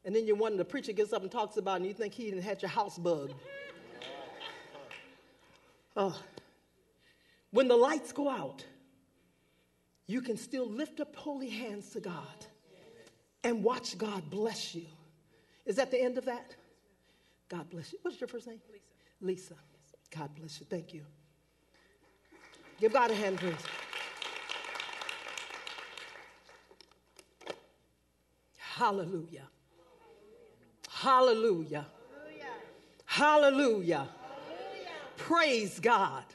And 0.06 0.16
then 0.16 0.28
you 0.28 0.36
wonder, 0.36 0.58
the 0.60 0.66
preacher 0.66 0.92
gets 0.92 1.12
up 1.12 1.24
and 1.24 1.32
talks 1.32 1.58
about 1.58 1.74
it, 1.74 1.76
and 1.78 1.86
you 1.88 1.94
think 1.94 2.14
he 2.14 2.26
didn't 2.26 2.44
had 2.44 2.62
your 2.62 2.70
house 2.70 2.98
bugged. 2.98 3.34
Oh. 5.98 6.22
When 7.52 7.70
the 7.70 7.78
lights 7.78 8.12
go 8.12 8.30
out, 8.30 8.66
you 10.08 10.20
can 10.22 10.36
still 10.36 10.70
lift 10.70 11.00
up 11.00 11.16
holy 11.16 11.50
hands 11.50 11.90
to 11.92 12.02
God 12.02 12.46
and 13.46 13.64
watch 13.64 13.98
God 13.98 14.30
bless 14.30 14.76
you 14.76 14.88
Is 15.66 15.78
that 15.78 15.90
the 15.90 16.02
end 16.02 16.18
of 16.18 16.26
that? 16.26 16.56
God 17.48 17.70
bless 17.70 17.94
you. 17.94 18.00
What's 18.02 18.20
your 18.20 18.28
first 18.28 18.48
name? 18.48 18.60
Lisa. 19.22 19.54
Lisa. 19.54 19.56
God 20.12 20.36
bless 20.36 20.60
you. 20.60 20.66
Thank 20.70 20.94
you. 20.94 21.04
Give 22.80 22.92
God 22.92 23.12
a 23.12 23.16
hand, 23.16 23.38
please. 23.38 23.54
Hallelujah. 28.76 29.48
Hallelujah. 30.90 31.86
Hallelujah. 33.06 34.10
Praise 35.16 35.80
God. 35.80 36.26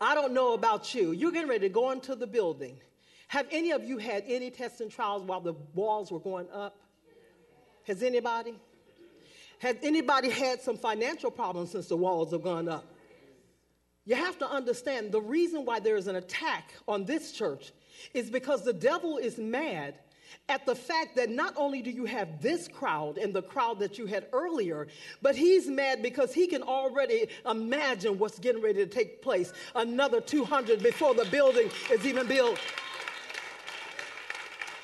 I 0.00 0.14
don't 0.14 0.32
know 0.32 0.54
about 0.54 0.94
you. 0.94 1.12
You're 1.12 1.32
getting 1.32 1.50
ready 1.50 1.68
to 1.68 1.74
go 1.74 1.90
into 1.90 2.14
the 2.14 2.26
building. 2.26 2.78
Have 3.28 3.46
any 3.50 3.72
of 3.72 3.84
you 3.84 3.98
had 3.98 4.24
any 4.26 4.50
tests 4.50 4.80
and 4.80 4.90
trials 4.90 5.24
while 5.24 5.40
the 5.40 5.52
walls 5.74 6.10
were 6.10 6.20
going 6.20 6.48
up? 6.50 6.78
Has 7.82 8.02
anybody? 8.02 8.54
Has 9.58 9.76
anybody 9.82 10.30
had 10.30 10.62
some 10.62 10.78
financial 10.78 11.30
problems 11.30 11.72
since 11.72 11.86
the 11.86 11.98
walls 11.98 12.32
have 12.32 12.42
gone 12.42 12.66
up? 12.66 12.86
You 14.06 14.14
have 14.14 14.38
to 14.38 14.48
understand 14.48 15.12
the 15.12 15.20
reason 15.20 15.66
why 15.66 15.80
there 15.80 15.96
is 15.96 16.06
an 16.06 16.16
attack 16.16 16.72
on 16.88 17.04
this 17.04 17.32
church 17.32 17.72
is 18.14 18.30
because 18.30 18.64
the 18.64 18.72
devil 18.72 19.18
is 19.18 19.36
mad 19.36 19.96
at 20.48 20.64
the 20.66 20.74
fact 20.74 21.16
that 21.16 21.30
not 21.30 21.54
only 21.56 21.82
do 21.82 21.90
you 21.90 22.04
have 22.04 22.40
this 22.40 22.68
crowd 22.68 23.18
and 23.18 23.34
the 23.34 23.42
crowd 23.42 23.78
that 23.80 23.98
you 23.98 24.06
had 24.06 24.26
earlier, 24.32 24.86
but 25.22 25.34
he's 25.34 25.66
mad 25.66 26.02
because 26.02 26.32
he 26.32 26.46
can 26.46 26.62
already 26.62 27.28
imagine 27.48 28.18
what's 28.18 28.38
getting 28.38 28.62
ready 28.62 28.84
to 28.84 28.86
take 28.86 29.22
place 29.22 29.52
another 29.74 30.20
200 30.20 30.82
before 30.82 31.14
the 31.14 31.24
building 31.26 31.70
is 31.90 32.06
even 32.06 32.26
built. 32.26 32.58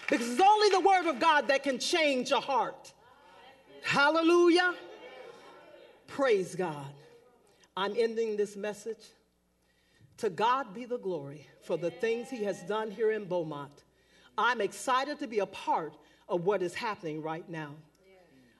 Because 0.08 0.30
it's 0.30 0.40
only 0.40 0.68
the 0.70 0.80
word 0.80 1.06
of 1.06 1.18
God 1.18 1.48
that 1.48 1.62
can 1.62 1.78
change 1.78 2.32
a 2.32 2.40
heart. 2.40 2.92
Hallelujah. 3.82 4.74
Praise 6.06 6.54
God. 6.54 6.92
I'm 7.76 7.94
ending 7.96 8.36
this 8.36 8.56
message. 8.56 9.04
To 10.18 10.28
God 10.28 10.74
be 10.74 10.84
the 10.84 10.98
glory 10.98 11.46
for 11.62 11.76
the 11.76 11.90
things 11.90 12.28
he 12.28 12.44
has 12.44 12.62
done 12.64 12.90
here 12.90 13.10
in 13.12 13.24
Beaumont. 13.24 13.84
I'm 14.36 14.60
excited 14.60 15.18
to 15.20 15.26
be 15.26 15.40
a 15.40 15.46
part 15.46 15.94
of 16.28 16.44
what 16.44 16.62
is 16.62 16.74
happening 16.74 17.22
right 17.22 17.48
now. 17.48 17.74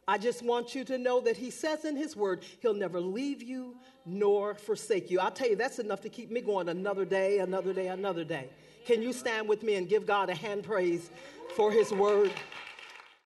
I 0.06 0.18
just 0.18 0.42
want 0.42 0.74
you 0.74 0.84
to 0.84 0.98
know 0.98 1.20
that 1.20 1.36
he 1.36 1.50
says 1.50 1.84
in 1.84 1.96
his 1.96 2.16
word, 2.16 2.42
he'll 2.60 2.74
never 2.74 3.00
leave 3.00 3.42
you 3.42 3.76
nor 4.04 4.54
forsake 4.54 5.10
you. 5.10 5.20
I'll 5.20 5.30
tell 5.30 5.48
you, 5.48 5.56
that's 5.56 5.78
enough 5.78 6.00
to 6.00 6.08
keep 6.08 6.30
me 6.30 6.40
going 6.40 6.68
another 6.68 7.04
day, 7.04 7.38
another 7.38 7.72
day, 7.72 7.86
another 7.86 8.24
day. 8.24 8.50
Can 8.84 9.00
you 9.00 9.12
stand 9.12 9.48
with 9.48 9.62
me 9.62 9.76
and 9.76 9.88
give 9.88 10.04
God 10.04 10.28
a 10.28 10.34
hand 10.34 10.64
praise 10.64 11.10
for 11.54 11.70
his 11.70 11.92
word? 11.92 12.32